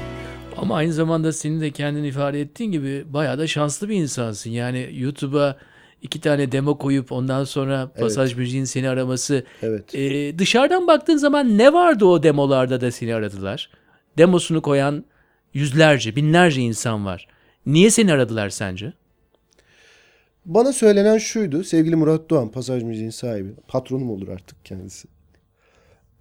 Ama 0.57 0.75
aynı 0.75 0.93
zamanda 0.93 1.33
senin 1.33 1.61
de 1.61 1.71
kendini 1.71 2.07
ifade 2.07 2.41
ettiğin 2.41 2.71
gibi 2.71 3.05
bayağı 3.13 3.37
da 3.37 3.47
şanslı 3.47 3.89
bir 3.89 3.95
insansın. 3.95 4.49
Yani 4.49 4.89
YouTube'a 4.93 5.57
iki 6.01 6.21
tane 6.21 6.51
demo 6.51 6.77
koyup 6.77 7.11
ondan 7.11 7.43
sonra 7.43 7.91
pasaj 7.99 8.35
müziğin 8.35 8.63
seni 8.63 8.89
araması. 8.89 9.43
Evet. 9.61 9.95
Ee, 9.95 10.39
dışarıdan 10.39 10.87
baktığın 10.87 11.17
zaman 11.17 11.57
ne 11.57 11.73
vardı 11.73 12.05
o 12.05 12.23
demolarda 12.23 12.81
da 12.81 12.91
seni 12.91 13.15
aradılar? 13.15 13.69
Demosunu 14.17 14.61
koyan 14.61 15.05
yüzlerce, 15.53 16.15
binlerce 16.15 16.61
insan 16.61 17.05
var. 17.05 17.27
Niye 17.65 17.89
seni 17.89 18.13
aradılar 18.13 18.49
sence? 18.49 18.93
Bana 20.45 20.73
söylenen 20.73 21.17
şuydu. 21.17 21.63
Sevgili 21.63 21.95
Murat 21.95 22.29
Doğan, 22.29 22.51
Pasaj 22.51 22.83
Müziğin 22.83 23.09
sahibi. 23.09 23.49
Patronum 23.67 24.09
olur 24.09 24.27
artık 24.27 24.65
kendisi. 24.65 25.07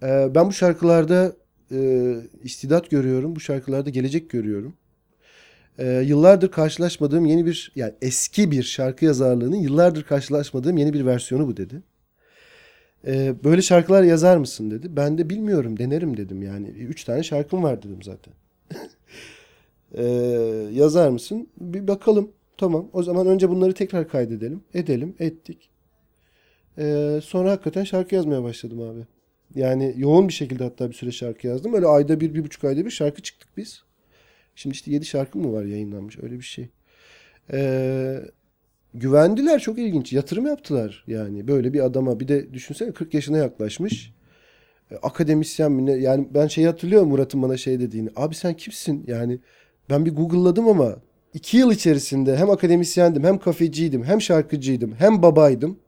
Ee, 0.03 0.27
ben 0.35 0.47
bu 0.47 0.53
şarkılarda 0.53 1.35
e, 1.71 2.13
istidat 2.43 2.89
görüyorum. 2.89 3.35
Bu 3.35 3.39
şarkılarda 3.39 3.89
gelecek 3.89 4.29
görüyorum. 4.29 4.73
Ee, 5.77 6.03
yıllardır 6.05 6.51
karşılaşmadığım 6.51 7.25
yeni 7.25 7.45
bir, 7.45 7.71
yani 7.75 7.93
eski 8.01 8.51
bir 8.51 8.63
şarkı 8.63 9.05
yazarlığının 9.05 9.55
yıllardır 9.55 10.03
karşılaşmadığım 10.03 10.77
yeni 10.77 10.93
bir 10.93 11.05
versiyonu 11.05 11.47
bu 11.47 11.57
dedi. 11.57 11.81
Ee, 13.07 13.35
böyle 13.43 13.61
şarkılar 13.61 14.03
yazar 14.03 14.37
mısın 14.37 14.71
dedi. 14.71 14.95
Ben 14.95 15.17
de 15.17 15.29
bilmiyorum 15.29 15.79
denerim 15.79 16.17
dedim 16.17 16.41
yani. 16.41 16.67
Üç 16.67 17.03
tane 17.03 17.23
şarkım 17.23 17.63
var 17.63 17.83
dedim 17.83 18.03
zaten. 18.03 18.33
Ee, 19.93 20.03
yazar 20.73 21.09
mısın? 21.09 21.49
Bir 21.61 21.87
bakalım. 21.87 22.31
Tamam. 22.57 22.89
O 22.93 23.03
zaman 23.03 23.27
önce 23.27 23.49
bunları 23.49 23.73
tekrar 23.73 24.07
kaydedelim. 24.07 24.63
Edelim. 24.73 25.15
Ettik. 25.19 25.69
Ee, 26.77 27.19
sonra 27.23 27.51
hakikaten 27.51 27.83
şarkı 27.83 28.15
yazmaya 28.15 28.43
başladım 28.43 28.81
abi. 28.81 28.99
Yani 29.55 29.93
yoğun 29.97 30.27
bir 30.27 30.33
şekilde 30.33 30.63
hatta 30.63 30.89
bir 30.89 30.93
süre 30.93 31.11
şarkı 31.11 31.47
yazdım. 31.47 31.73
Öyle 31.73 31.87
ayda 31.87 32.19
bir, 32.19 32.33
bir 32.33 32.43
buçuk 32.43 32.63
ayda 32.63 32.85
bir 32.85 32.91
şarkı 32.91 33.21
çıktık 33.21 33.49
biz. 33.57 33.83
Şimdi 34.57 34.73
işte 34.73 34.91
yedi 34.91 35.05
şarkı 35.05 35.39
mı 35.39 35.53
var 35.53 35.63
yayınlanmış 35.65 36.17
öyle 36.21 36.35
bir 36.35 36.43
şey. 36.43 36.69
Ee, 37.53 38.19
güvendiler 38.93 39.59
çok 39.59 39.79
ilginç. 39.79 40.13
Yatırım 40.13 40.45
yaptılar 40.45 41.03
yani 41.07 41.47
böyle 41.47 41.73
bir 41.73 41.79
adama. 41.85 42.19
Bir 42.19 42.27
de 42.27 42.53
düşünsene 42.53 42.91
40 42.91 43.13
yaşına 43.13 43.37
yaklaşmış. 43.37 44.13
E, 44.91 44.95
akademisyen 44.95 45.71
mi 45.71 45.85
ne? 45.85 45.91
Yani 45.91 46.27
ben 46.33 46.47
şey 46.47 46.65
hatırlıyorum 46.65 47.09
Murat'ın 47.09 47.41
bana 47.41 47.57
şey 47.57 47.79
dediğini. 47.79 48.09
Abi 48.15 48.35
sen 48.35 48.53
kimsin? 48.53 49.03
Yani 49.07 49.39
ben 49.89 50.05
bir 50.05 50.15
Google'ladım 50.15 50.67
ama 50.67 50.95
iki 51.33 51.57
yıl 51.57 51.71
içerisinde 51.71 52.37
hem 52.37 52.49
akademisyendim 52.49 53.23
hem 53.23 53.37
kafeciydim 53.39 54.03
hem 54.03 54.21
şarkıcıydım 54.21 54.95
hem 54.95 55.21
babaydım. 55.21 55.79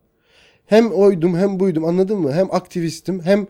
Hem 0.66 0.92
oydum 0.92 1.38
hem 1.38 1.60
buydum 1.60 1.86
anladın 1.86 2.20
mı? 2.20 2.34
Hem 2.34 2.56
aktivistim 2.56 3.22
hem 3.22 3.48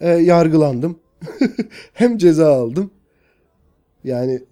e, 0.00 0.08
yargılandım. 0.10 0.98
hem 1.92 2.18
ceza 2.18 2.52
aldım. 2.52 2.90
Yani 4.04 4.42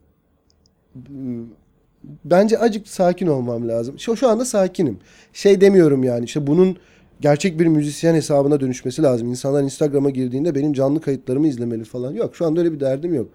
bence 2.24 2.58
acık 2.58 2.88
sakin 2.88 3.26
olmam 3.26 3.68
lazım. 3.68 3.98
Şu, 3.98 4.16
şu 4.16 4.28
anda 4.28 4.44
sakinim. 4.44 4.98
Şey 5.32 5.60
demiyorum 5.60 6.04
yani 6.04 6.24
işte 6.24 6.46
bunun 6.46 6.76
gerçek 7.20 7.60
bir 7.60 7.66
müzisyen 7.66 8.14
hesabına 8.14 8.60
dönüşmesi 8.60 9.02
lazım. 9.02 9.28
İnsanlar 9.28 9.62
Instagram'a 9.62 10.10
girdiğinde 10.10 10.54
benim 10.54 10.72
canlı 10.72 11.00
kayıtlarımı 11.00 11.48
izlemeli 11.48 11.84
falan. 11.84 12.12
Yok 12.12 12.36
şu 12.36 12.46
anda 12.46 12.60
öyle 12.60 12.72
bir 12.72 12.80
derdim 12.80 13.14
yok. 13.14 13.28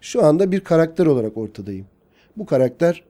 Şu 0.00 0.24
anda 0.24 0.52
bir 0.52 0.60
karakter 0.60 1.06
olarak 1.06 1.36
ortadayım. 1.36 1.86
Bu 2.36 2.46
karakter 2.46 3.04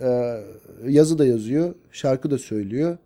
e, 0.00 0.40
yazı 0.88 1.18
da 1.18 1.26
yazıyor, 1.26 1.74
şarkı 1.92 2.30
da 2.30 2.38
söylüyor. 2.38 2.98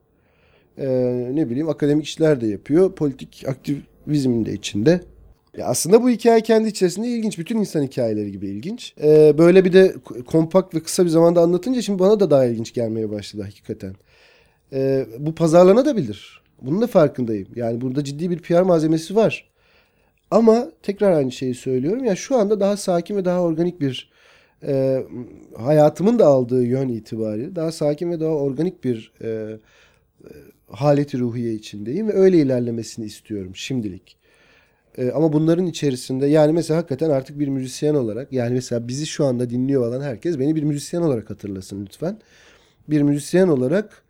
E, 0.78 0.86
ne 1.32 1.51
bileyim 1.51 1.68
akademik 1.68 2.07
işler 2.07 2.40
de 2.40 2.47
yapıyor. 2.47 2.92
Politik 2.92 3.45
aktivizmin 3.49 4.47
de 4.47 4.53
içinde. 4.53 5.01
Ya 5.59 5.66
aslında 5.66 6.02
bu 6.02 6.11
hikaye 6.11 6.40
kendi 6.40 6.68
içerisinde 6.68 7.09
ilginç. 7.09 7.38
Bütün 7.38 7.59
insan 7.59 7.82
hikayeleri 7.82 8.32
gibi 8.32 8.46
ilginç. 8.48 8.94
E, 9.02 9.38
böyle 9.38 9.64
bir 9.64 9.72
de 9.72 9.94
kompakt 10.26 10.74
ve 10.74 10.80
kısa 10.80 11.05
bir 11.05 11.11
zamanda 11.11 11.40
anlatınca 11.40 11.82
şimdi 11.82 11.98
bana 11.98 12.20
da 12.20 12.30
daha 12.30 12.44
ilginç 12.44 12.74
gelmeye 12.74 13.11
başladı 13.11 13.42
hakikaten. 13.42 13.94
E, 14.72 15.07
bu 15.18 15.34
pazarlanabilir. 15.34 16.42
Bunun 16.62 16.82
da 16.82 16.86
farkındayım. 16.86 17.48
Yani 17.57 17.80
burada 17.80 18.05
ciddi 18.05 18.30
bir 18.30 18.38
PR 18.38 18.62
malzemesi 18.62 19.16
var. 19.16 19.50
Ama 20.30 20.70
tekrar 20.82 21.12
aynı 21.12 21.32
şeyi 21.32 21.55
söylüyorum. 21.55 22.05
Yani 22.05 22.16
şu 22.16 22.36
anda 22.36 22.61
daha 22.61 22.76
sakin 22.76 23.16
ve 23.16 23.24
daha 23.24 23.40
organik 23.42 23.80
bir 23.80 24.11
e, 24.66 25.05
hayatımın 25.57 26.18
da 26.18 26.26
aldığı 26.26 26.64
yön 26.64 26.88
itibariyle 26.88 27.57
daha 27.57 27.72
sakin 27.72 28.11
ve 28.11 28.20
daha 28.20 28.30
organik 28.34 28.84
bir 28.84 29.12
e, 29.20 29.28
e, 29.28 29.59
haleti 30.70 31.18
ruhiye 31.18 31.55
içindeyim 31.55 32.09
ve 32.09 32.12
öyle 32.12 32.38
ilerlemesini 32.38 33.07
istiyorum 33.07 33.52
şimdilik. 33.55 34.24
E, 34.99 35.11
ama 35.11 35.32
bunların 35.32 35.66
içerisinde 35.66 36.26
yani 36.26 36.53
mesela 36.53 36.78
hakikaten 36.78 37.11
artık 37.11 37.38
bir 37.38 37.49
müzisyen 37.49 37.95
olarak 37.95 38.32
yani 38.32 38.55
mesela 38.55 38.88
bizi 38.88 39.07
şu 39.07 39.24
anda 39.24 39.51
dinliyor 39.51 39.88
olan 39.88 40.01
herkes 40.01 40.38
beni 40.38 40.57
bir 40.57 40.62
müzisyen 40.62 41.03
olarak 41.03 41.30
hatırlasın 41.30 41.86
lütfen. 41.86 42.18
Bir 42.88 43.03
müzisyen 43.03 43.49
olarak 43.49 44.05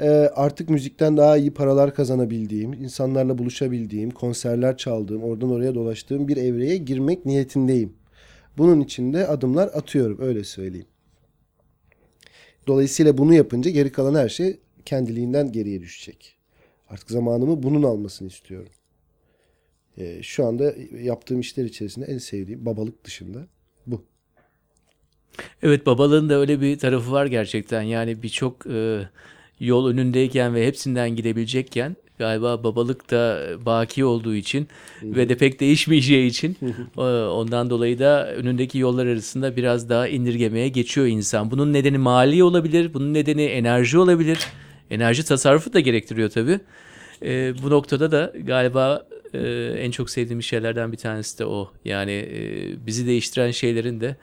e, 0.00 0.08
artık 0.34 0.70
müzikten 0.70 1.16
daha 1.16 1.36
iyi 1.36 1.54
paralar 1.54 1.94
kazanabildiğim, 1.94 2.72
insanlarla 2.72 3.38
buluşabildiğim, 3.38 4.10
konserler 4.10 4.76
çaldığım, 4.76 5.22
oradan 5.22 5.50
oraya 5.50 5.74
dolaştığım 5.74 6.28
bir 6.28 6.36
evreye 6.36 6.76
girmek 6.76 7.26
niyetindeyim. 7.26 7.92
Bunun 8.58 8.80
için 8.80 9.12
de 9.12 9.26
adımlar 9.26 9.66
atıyorum 9.68 10.18
öyle 10.20 10.44
söyleyeyim. 10.44 10.86
Dolayısıyla 12.66 13.18
bunu 13.18 13.34
yapınca 13.34 13.70
geri 13.70 13.92
kalan 13.92 14.14
her 14.14 14.28
şey 14.28 14.60
kendiliğinden 14.84 15.52
geriye 15.52 15.80
düşecek. 15.80 16.36
Artık 16.88 17.10
zamanımı 17.10 17.62
bunun 17.62 17.82
almasını 17.82 18.28
istiyorum. 18.28 18.72
Ee, 19.98 20.22
şu 20.22 20.46
anda 20.46 20.74
yaptığım 21.02 21.40
işler 21.40 21.64
içerisinde 21.64 22.06
en 22.06 22.18
sevdiğim 22.18 22.66
babalık 22.66 23.04
dışında 23.04 23.46
bu. 23.86 24.04
Evet 25.62 25.86
babalığın 25.86 26.28
da 26.28 26.34
öyle 26.34 26.60
bir 26.60 26.78
tarafı 26.78 27.12
var 27.12 27.26
gerçekten. 27.26 27.82
Yani 27.82 28.22
birçok 28.22 28.66
e, 28.66 29.08
yol 29.60 29.88
önündeyken 29.88 30.54
ve 30.54 30.66
hepsinden 30.66 31.16
gidebilecekken 31.16 31.96
galiba 32.18 32.64
babalık 32.64 33.10
da 33.10 33.48
baki 33.66 34.04
olduğu 34.04 34.34
için 34.34 34.68
ve 35.02 35.28
de 35.28 35.36
pek 35.36 35.60
değişmeyeceği 35.60 36.30
için 36.30 36.56
e, 36.98 37.00
ondan 37.26 37.70
dolayı 37.70 37.98
da 37.98 38.34
önündeki 38.34 38.78
yollar 38.78 39.06
arasında 39.06 39.56
biraz 39.56 39.88
daha 39.88 40.08
indirgemeye 40.08 40.68
geçiyor 40.68 41.06
insan. 41.06 41.50
Bunun 41.50 41.72
nedeni 41.72 41.98
mali 41.98 42.44
olabilir, 42.44 42.94
bunun 42.94 43.14
nedeni 43.14 43.42
enerji 43.42 43.98
olabilir. 43.98 44.38
Enerji 44.90 45.24
tasarrufu 45.24 45.72
da 45.72 45.80
gerektiriyor 45.80 46.30
tabii. 46.30 46.60
E, 47.22 47.54
bu 47.62 47.70
noktada 47.70 48.12
da 48.12 48.32
galiba 48.42 49.06
e, 49.34 49.38
en 49.78 49.90
çok 49.90 50.10
sevdiğim 50.10 50.42
şeylerden 50.42 50.92
bir 50.92 50.96
tanesi 50.96 51.38
de 51.38 51.44
o. 51.44 51.72
Yani 51.84 52.12
e, 52.12 52.86
bizi 52.86 53.06
değiştiren 53.06 53.50
şeylerin 53.50 54.00
de 54.00 54.16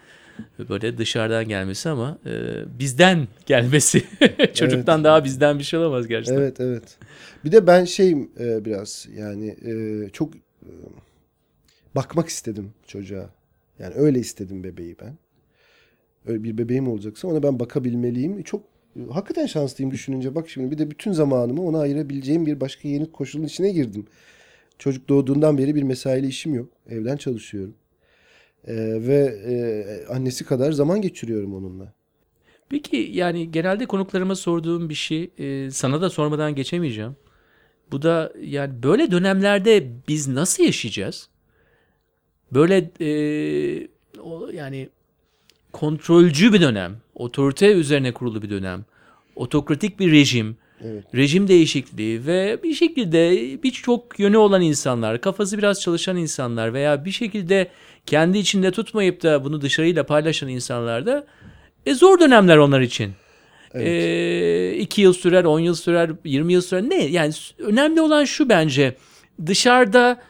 böyle 0.69 0.97
dışarıdan 0.97 1.47
gelmesi 1.47 1.89
ama 1.89 2.17
e, 2.25 2.31
bizden 2.79 3.27
gelmesi. 3.45 4.03
Çocuktan 4.53 5.03
daha 5.03 5.23
bizden 5.23 5.59
bir 5.59 5.63
şey 5.63 5.79
olamaz 5.79 6.07
gerçekten. 6.07 6.41
Evet 6.41 6.59
evet. 6.59 6.97
Bir 7.45 7.51
de 7.51 7.67
ben 7.67 7.85
şeyim 7.85 8.31
e, 8.39 8.65
biraz 8.65 9.07
yani 9.15 9.55
e, 9.65 10.09
çok 10.09 10.35
e, 10.35 10.71
bakmak 11.95 12.29
istedim 12.29 12.73
çocuğa. 12.87 13.29
Yani 13.79 13.93
öyle 13.95 14.19
istedim 14.19 14.63
bebeği 14.63 14.95
ben. 15.01 15.17
Öyle 16.25 16.43
bir 16.43 16.57
bebeğim 16.57 16.87
olacaksa 16.87 17.27
ona 17.27 17.43
ben 17.43 17.59
bakabilmeliyim. 17.59 18.43
Çok 18.43 18.63
e, 18.95 19.13
hakikaten 19.13 19.45
şanslıyım 19.45 19.91
düşününce. 19.91 20.35
Bak 20.35 20.49
şimdi 20.49 20.71
bir 20.71 20.77
de 20.77 20.91
bütün 20.91 21.11
zamanımı 21.11 21.61
ona 21.61 21.79
ayırabileceğim 21.79 22.45
bir 22.45 22.61
başka 22.61 22.87
yeni 22.87 23.11
koşulun 23.11 23.43
içine 23.43 23.71
girdim. 23.71 24.05
Çocuk 24.79 25.09
doğduğundan 25.09 25.57
beri 25.57 25.75
bir 25.75 25.83
mesaili 25.83 26.27
işim 26.27 26.53
yok. 26.53 26.69
Evden 26.89 27.17
çalışıyorum. 27.17 27.75
E, 28.67 28.75
ve 29.07 29.17
e, 29.47 30.13
annesi 30.13 30.45
kadar 30.45 30.71
zaman 30.71 31.01
geçiriyorum 31.01 31.55
onunla. 31.55 31.93
Peki 32.69 33.09
yani 33.13 33.51
genelde 33.51 33.85
konuklarıma 33.85 34.35
sorduğum 34.35 34.89
bir 34.89 34.93
şey 34.93 35.31
e, 35.37 35.71
sana 35.71 36.01
da 36.01 36.09
sormadan 36.09 36.55
geçemeyeceğim. 36.55 37.15
Bu 37.91 38.01
da 38.01 38.33
yani 38.41 38.83
böyle 38.83 39.11
dönemlerde 39.11 39.87
biz 40.07 40.27
nasıl 40.27 40.63
yaşayacağız? 40.63 41.29
Böyle 42.51 42.91
e, 42.99 43.87
o, 44.21 44.49
yani 44.53 44.89
kontrolcü 45.71 46.53
bir 46.53 46.61
dönem, 46.61 46.97
otorite 47.15 47.73
üzerine 47.73 48.13
kurulu 48.13 48.41
bir 48.41 48.49
dönem, 48.49 48.85
otokratik 49.35 49.99
bir 49.99 50.11
rejim, 50.11 50.57
Evet. 50.85 51.03
rejim 51.15 51.47
değişikliği 51.47 52.25
ve 52.25 52.59
bir 52.63 52.73
şekilde 52.73 53.31
birçok 53.63 54.19
yönü 54.19 54.37
olan 54.37 54.61
insanlar, 54.61 55.21
kafası 55.21 55.57
biraz 55.57 55.81
çalışan 55.81 56.17
insanlar 56.17 56.73
veya 56.73 57.05
bir 57.05 57.11
şekilde 57.11 57.67
kendi 58.05 58.37
içinde 58.37 58.71
tutmayıp 58.71 59.23
da 59.23 59.43
bunu 59.43 59.61
dışarıyla 59.61 60.03
paylaşan 60.03 60.49
insanlar 60.49 61.05
da 61.05 61.25
e, 61.85 61.93
zor 61.93 62.19
dönemler 62.19 62.57
onlar 62.57 62.81
için. 62.81 63.11
E, 63.73 64.75
iki 64.79 65.01
yıl 65.01 65.13
sürer, 65.13 65.43
on 65.43 65.59
yıl 65.59 65.75
sürer, 65.75 66.11
yirmi 66.25 66.53
yıl 66.53 66.61
sürer. 66.61 66.89
Ne? 66.89 67.05
Yani 67.05 67.33
önemli 67.57 68.01
olan 68.01 68.25
şu 68.25 68.49
bence. 68.49 68.95
Dışarıda 69.45 70.21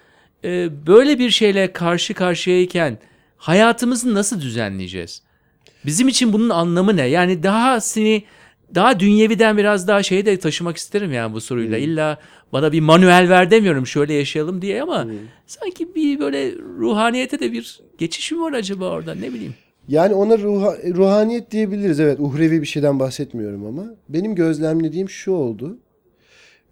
e, 0.44 0.70
böyle 0.88 1.20
bir 1.20 1.30
şeyle 1.30 1.74
karşı 1.74 2.14
karşıyayken 2.14 2.98
hayatımızı 3.38 4.14
nasıl 4.14 4.42
düzenleyeceğiz? 4.42 5.22
Bizim 5.86 6.08
için 6.08 6.34
bunun 6.34 6.50
anlamı 6.50 6.96
ne? 6.96 7.06
Yani 7.06 7.44
daha 7.44 7.82
seni 7.82 8.24
daha 8.76 9.00
dünyeviden 9.00 9.58
biraz 9.58 9.88
daha 9.88 10.04
şeye 10.04 10.26
de 10.26 10.40
taşımak 10.40 10.78
isterim 10.78 11.12
yani 11.12 11.34
bu 11.34 11.42
soruyla. 11.42 11.78
İlla 11.78 12.20
bana 12.54 12.72
bir 12.72 12.80
manuel 12.80 13.30
ver 13.30 13.52
demiyorum 13.52 13.88
şöyle 13.88 14.14
yaşayalım 14.14 14.62
diye 14.62 14.82
ama 14.82 15.08
sanki 15.48 15.96
bir 15.96 16.20
böyle 16.20 16.52
ruhaniyete 16.56 17.40
de 17.40 17.52
bir 17.52 17.80
geçiş 17.98 18.32
mi 18.32 18.42
var 18.42 18.54
acaba 18.54 18.90
orada 18.90 19.16
ne 19.16 19.34
bileyim. 19.34 19.54
Yani 19.88 20.14
ona 20.14 20.38
ruha, 20.38 20.78
ruhaniyet 20.96 21.52
diyebiliriz. 21.52 22.00
Evet 22.00 22.20
uhrevi 22.20 22.62
bir 22.62 22.68
şeyden 22.68 23.00
bahsetmiyorum 23.00 23.66
ama. 23.66 23.86
Benim 24.10 24.36
gözlemlediğim 24.36 25.10
şu 25.10 25.32
oldu. 25.32 25.78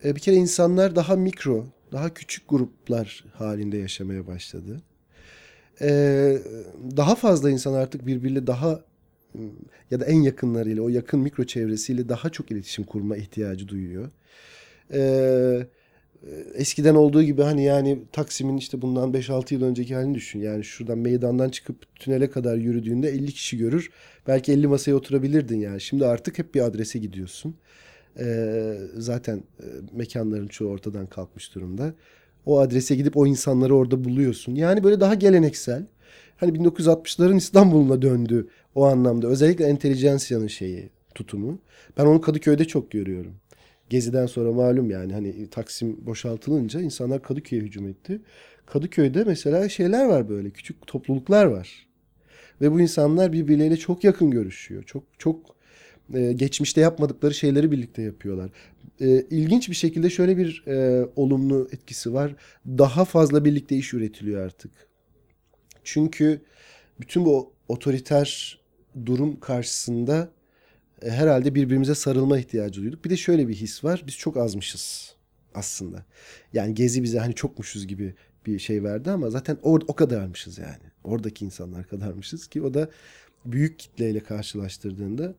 E, 0.04 0.16
bir 0.16 0.22
kere 0.22 0.36
insanlar 0.36 0.96
daha 0.96 1.16
mikro, 1.16 1.66
daha 1.92 2.14
küçük 2.14 2.50
gruplar 2.50 3.24
halinde 3.34 3.78
yaşamaya 3.78 4.28
başladı. 4.28 4.82
E, 5.82 5.88
daha 6.98 7.16
fazla 7.16 7.50
insan 7.50 7.74
artık 7.74 8.08
birbiriyle 8.08 8.48
daha 8.48 8.80
ya 9.92 10.00
da 10.00 10.06
en 10.06 10.22
yakınlarıyla, 10.22 10.84
o 10.84 10.90
yakın 10.90 11.20
mikro 11.20 11.44
çevresiyle 11.44 12.10
daha 12.10 12.30
çok 12.30 12.52
iletişim 12.52 12.84
kurma 12.84 13.18
ihtiyacı 13.18 13.68
duyuyor. 13.68 14.12
E, 14.94 15.68
eskiden 16.56 16.96
olduğu 16.96 17.24
gibi 17.24 17.42
hani 17.42 17.64
yani 17.64 18.00
Taksim'in 18.12 18.58
işte 18.58 18.82
bundan 18.82 19.12
5-6 19.12 19.54
yıl 19.54 19.64
önceki 19.64 19.96
halini 19.96 20.16
düşün. 20.16 20.40
Yani 20.40 20.64
şuradan 20.64 20.98
meydandan 20.98 21.50
çıkıp 21.50 21.96
tünele 21.96 22.30
kadar 22.30 22.58
yürüdüğünde 22.58 23.10
50 23.10 23.32
kişi 23.32 23.58
görür. 23.58 23.90
Belki 24.28 24.52
50 24.52 24.68
masaya 24.68 24.96
oturabilirdin 24.96 25.60
yani. 25.60 25.82
Şimdi 25.82 26.06
artık 26.06 26.40
hep 26.40 26.56
bir 26.56 26.62
adrese 26.62 27.00
gidiyorsun. 27.00 27.56
Ee, 28.20 28.78
zaten 28.98 29.38
e, 29.38 29.66
mekanların 29.94 30.48
çoğu 30.48 30.70
ortadan 30.70 31.06
kalkmış 31.06 31.56
durumda. 31.56 31.94
O 32.46 32.60
adrese 32.60 32.96
gidip 32.96 33.18
o 33.18 33.28
insanları 33.28 33.76
orada 33.76 34.04
buluyorsun. 34.04 34.56
Yani 34.56 34.84
böyle 34.84 35.00
daha 35.00 35.14
geleneksel. 35.14 35.86
Hani 36.38 36.52
1960'ların 36.58 37.38
İstanbul'una 37.38 38.02
döndü 38.02 38.48
o 38.76 38.86
anlamda. 38.86 39.28
Özellikle 39.28 39.66
entelijansiyanın 39.66 40.48
şeyi, 40.48 40.90
tutumu. 41.16 41.60
Ben 41.98 42.06
onu 42.06 42.22
Kadıköy'de 42.22 42.66
çok 42.66 42.92
görüyorum. 42.92 43.34
Gezi'den 43.90 44.26
sonra 44.26 44.52
malum 44.52 44.90
yani 44.90 45.14
hani 45.14 45.50
Taksim 45.50 46.06
boşaltılınca 46.06 46.82
insanlar 46.82 47.24
Kadıköy'e 47.24 47.62
hücum 47.62 47.88
etti. 47.88 48.22
Kadıköy'de 48.66 49.24
mesela 49.24 49.70
şeyler 49.70 50.06
var 50.06 50.30
böyle 50.30 50.50
küçük 50.50 50.88
topluluklar 50.88 51.46
var. 51.46 51.88
Ve 52.62 52.72
bu 52.72 52.82
insanlar 52.82 53.34
birbirleriyle 53.34 53.78
çok 53.78 54.04
yakın 54.04 54.32
görüşüyor. 54.32 54.84
Çok 54.84 55.04
çok 55.18 55.56
e, 56.14 56.34
geçmişte 56.34 56.82
yapmadıkları 56.82 57.34
şeyleri 57.34 57.72
birlikte 57.72 58.02
yapıyorlar. 58.02 58.50
E, 59.02 59.08
ilginç 59.30 59.70
bir 59.70 59.76
şekilde 59.76 60.10
şöyle 60.10 60.38
bir 60.38 60.64
e, 60.68 61.06
olumlu 61.16 61.70
etkisi 61.72 62.14
var. 62.14 62.36
Daha 62.68 63.06
fazla 63.06 63.46
birlikte 63.46 63.76
iş 63.76 63.94
üretiliyor 63.94 64.46
artık. 64.46 64.72
Çünkü 65.84 66.42
bütün 67.00 67.26
bu 67.26 67.54
otoriter 67.68 68.60
durum 69.06 69.40
karşısında 69.40 70.30
e, 71.02 71.10
herhalde 71.10 71.56
birbirimize 71.56 71.96
sarılma 71.96 72.40
ihtiyacı 72.40 72.82
duyduk. 72.82 73.06
Bir 73.06 73.10
de 73.10 73.18
şöyle 73.18 73.48
bir 73.48 73.56
his 73.56 73.84
var. 73.84 74.04
Biz 74.08 74.18
çok 74.18 74.38
azmışız 74.38 75.16
aslında. 75.56 76.06
Yani 76.54 76.74
Gezi 76.74 77.04
bize 77.04 77.20
hani 77.20 77.34
çokmuşuz 77.34 77.88
gibi 77.88 78.16
bir 78.46 78.60
şey 78.60 78.84
verdi 78.84 79.12
ama 79.12 79.30
zaten 79.30 79.58
or 79.62 79.82
o 79.88 79.96
kadarmışız 79.96 80.58
yani. 80.58 80.84
Oradaki 81.04 81.46
insanlar 81.46 81.88
kadarmışız 81.88 82.48
ki 82.48 82.62
o 82.62 82.74
da 82.74 82.90
büyük 83.46 83.80
kitleyle 83.80 84.20
karşılaştırdığında 84.20 85.36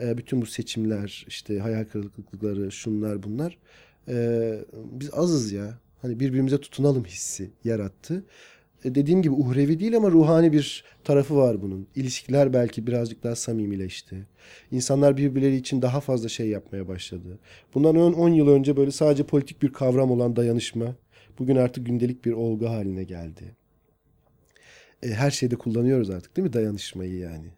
e, 0.00 0.18
bütün 0.18 0.42
bu 0.42 0.46
seçimler 0.46 1.24
işte 1.28 1.58
hayal 1.58 1.84
kırıklıkları 1.84 2.72
şunlar 2.72 3.22
bunlar 3.22 3.58
e, 4.08 4.58
biz 4.74 5.10
azız 5.14 5.52
ya. 5.52 5.78
Hani 6.02 6.20
birbirimize 6.20 6.60
tutunalım 6.60 7.04
hissi 7.04 7.50
yarattı. 7.64 8.24
E, 8.84 8.94
dediğim 8.94 9.22
gibi 9.22 9.34
uhrevi 9.34 9.80
değil 9.80 9.96
ama 9.96 10.10
ruhani 10.10 10.52
bir 10.52 10.84
tarafı 11.04 11.36
var 11.36 11.62
bunun. 11.62 11.86
İlişkiler 11.94 12.52
belki 12.52 12.86
birazcık 12.86 13.22
daha 13.22 13.36
samimileşti. 13.36 14.26
İnsanlar 14.70 15.16
birbirleri 15.16 15.56
için 15.56 15.82
daha 15.82 16.00
fazla 16.00 16.28
şey 16.28 16.48
yapmaya 16.48 16.88
başladı. 16.88 17.38
Bundan 17.74 17.96
10 17.96 18.28
yıl 18.28 18.48
önce 18.48 18.76
böyle 18.76 18.90
sadece 18.90 19.22
politik 19.22 19.62
bir 19.62 19.72
kavram 19.72 20.10
olan 20.10 20.36
dayanışma 20.36 20.94
bugün 21.38 21.56
artık 21.56 21.86
gündelik 21.86 22.24
bir 22.24 22.32
olgu 22.32 22.68
haline 22.68 23.04
geldi. 23.04 23.56
E, 25.02 25.08
her 25.08 25.30
şeyde 25.30 25.56
kullanıyoruz 25.56 26.10
artık 26.10 26.36
değil 26.36 26.48
mi 26.48 26.52
dayanışmayı 26.52 27.14
yani. 27.14 27.48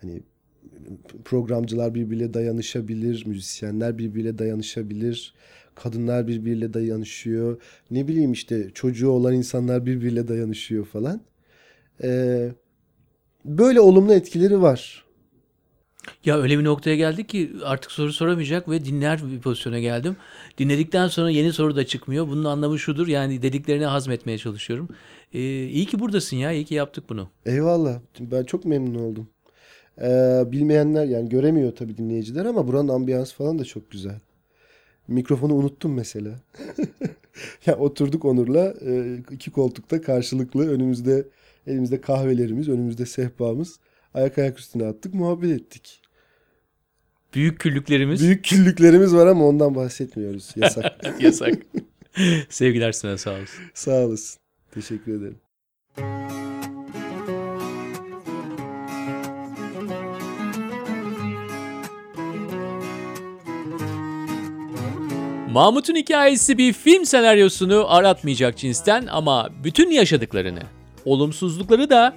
Hani 0.00 0.22
programcılar 1.24 1.94
birbirine 1.94 2.34
dayanışabilir, 2.34 3.26
müzisyenler 3.26 3.98
birbirine 3.98 4.38
dayanışabilir, 4.38 5.34
kadınlar 5.76 6.26
birbiriyle 6.26 6.74
dayanışıyor. 6.74 7.60
Ne 7.90 8.08
bileyim 8.08 8.32
işte 8.32 8.70
çocuğu 8.74 9.10
olan 9.10 9.34
insanlar 9.34 9.86
birbiriyle 9.86 10.28
dayanışıyor 10.28 10.84
falan. 10.84 11.20
Ee, 12.02 12.48
böyle 13.44 13.80
olumlu 13.80 14.14
etkileri 14.14 14.62
var. 14.62 15.06
Ya 16.24 16.38
öyle 16.38 16.58
bir 16.58 16.64
noktaya 16.64 16.96
geldik 16.96 17.28
ki 17.28 17.52
artık 17.64 17.92
soru 17.92 18.12
soramayacak 18.12 18.70
ve 18.70 18.84
dinler 18.84 19.20
bir 19.32 19.40
pozisyona 19.40 19.78
geldim. 19.78 20.16
Dinledikten 20.58 21.08
sonra 21.08 21.30
yeni 21.30 21.52
soru 21.52 21.76
da 21.76 21.86
çıkmıyor. 21.86 22.28
Bunun 22.28 22.44
anlamı 22.44 22.78
şudur 22.78 23.06
yani 23.08 23.42
dediklerini 23.42 23.84
hazmetmeye 23.84 24.38
çalışıyorum. 24.38 24.88
Ee, 25.32 25.40
iyi 25.66 25.86
ki 25.86 25.98
buradasın 25.98 26.36
ya 26.36 26.52
iyi 26.52 26.64
ki 26.64 26.74
yaptık 26.74 27.04
bunu. 27.08 27.28
Eyvallah. 27.46 28.00
Ben 28.20 28.44
çok 28.44 28.64
memnun 28.64 28.94
oldum. 28.94 29.28
Ee, 30.00 30.42
bilmeyenler 30.46 31.04
yani 31.04 31.28
göremiyor 31.28 31.76
tabii 31.76 31.96
dinleyiciler 31.96 32.44
ama 32.44 32.68
buranın 32.68 32.88
ambiyansı 32.88 33.34
falan 33.34 33.58
da 33.58 33.64
çok 33.64 33.90
güzel. 33.90 34.20
Mikrofonu 35.08 35.54
unuttum 35.54 35.94
mesela. 35.94 36.40
ya 37.66 37.76
oturduk 37.76 38.24
Onur'la 38.24 38.74
e, 38.86 39.18
iki 39.30 39.50
koltukta 39.50 40.00
karşılıklı 40.00 40.70
önümüzde 40.70 41.28
elimizde 41.66 42.00
kahvelerimiz, 42.00 42.68
önümüzde 42.68 43.06
sehpamız. 43.06 43.78
Ayak 44.14 44.38
ayak 44.38 44.58
üstüne 44.58 44.86
attık, 44.86 45.14
muhabbet 45.14 45.50
ettik. 45.50 46.02
Büyük 47.34 47.60
küllüklerimiz. 47.60 48.20
Büyük 48.20 48.44
küllüklerimiz 48.44 49.14
var 49.14 49.26
ama 49.26 49.46
ondan 49.46 49.74
bahsetmiyoruz. 49.74 50.52
Yasak. 50.56 51.06
Yasak. 51.20 51.54
Sevgiler 52.48 52.92
sana 52.92 53.18
sağ 53.18 53.32
olsun. 53.32 53.64
Sağ 53.74 54.06
olasın. 54.06 54.40
Teşekkür 54.70 55.12
ederim. 55.20 56.45
Mahmut'un 65.56 65.94
hikayesi 65.94 66.58
bir 66.58 66.72
film 66.72 67.06
senaryosunu 67.06 67.84
aratmayacak 67.88 68.56
cinsten 68.56 69.06
ama 69.06 69.48
bütün 69.64 69.90
yaşadıklarını, 69.90 70.60
olumsuzlukları 71.04 71.90
da 71.90 72.14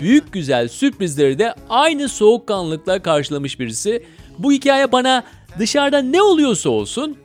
büyük 0.00 0.32
güzel 0.32 0.68
sürprizleri 0.68 1.38
de 1.38 1.54
aynı 1.68 2.08
soğukkanlılıkla 2.08 3.02
karşılamış 3.02 3.60
birisi. 3.60 4.06
Bu 4.38 4.52
hikaye 4.52 4.92
bana 4.92 5.24
dışarıda 5.58 5.98
ne 5.98 6.22
oluyorsa 6.22 6.70
olsun 6.70 7.16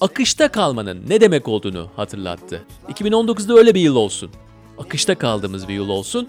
akışta 0.00 0.48
kalmanın 0.48 1.04
ne 1.08 1.20
demek 1.20 1.48
olduğunu 1.48 1.90
hatırlattı. 1.96 2.62
2019'da 2.88 3.54
öyle 3.54 3.74
bir 3.74 3.80
yıl 3.80 3.96
olsun. 3.96 4.30
Akışta 4.78 5.14
kaldığımız 5.14 5.68
bir 5.68 5.74
yıl 5.74 5.88
olsun. 5.88 6.28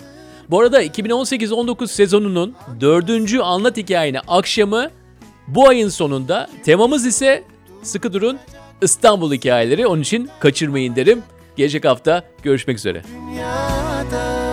Bu 0.49 0.59
arada 0.59 0.83
2018-19 0.83 1.87
sezonunun 1.87 2.55
dördüncü 2.81 3.39
anlat 3.39 3.77
hikayeni 3.77 4.19
akşamı 4.19 4.89
bu 5.47 5.67
ayın 5.67 5.89
sonunda. 5.89 6.49
Temamız 6.65 7.05
ise 7.05 7.43
sıkı 7.83 8.13
durun 8.13 8.37
İstanbul 8.83 9.33
hikayeleri. 9.33 9.87
Onun 9.87 10.01
için 10.01 10.29
kaçırmayın 10.39 10.95
derim. 10.95 11.23
Gelecek 11.55 11.85
hafta 11.85 12.23
görüşmek 12.43 12.77
üzere. 12.77 13.01
dünyada 13.07 14.43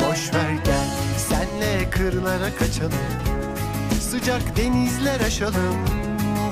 Boş 0.00 0.34
ver 0.34 0.50
gel 0.64 0.88
senle 1.16 1.90
kırlara 1.90 2.54
kaçalım 2.58 2.92
Sıcak 4.00 4.56
denizler 4.56 5.20
aşalım 5.20 5.76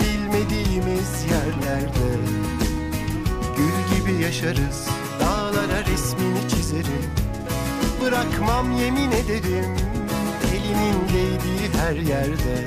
Bilmediğimiz 0.01 1.25
yerlerde 1.31 2.09
Gül 3.57 3.99
gibi 3.99 4.23
yaşarız 4.23 4.89
Dağlara 5.21 5.81
resmini 5.93 6.49
çizerim 6.49 7.11
Bırakmam 8.03 8.73
yemin 8.73 9.13
ederim 9.13 9.77
Elimin 10.53 11.09
değdiği 11.09 11.71
her 11.81 11.97
yerde 11.97 12.65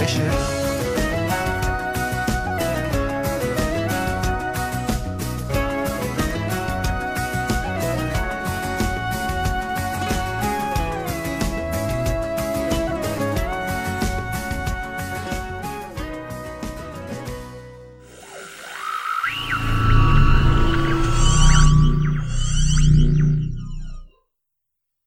Yaşarım 0.00 0.67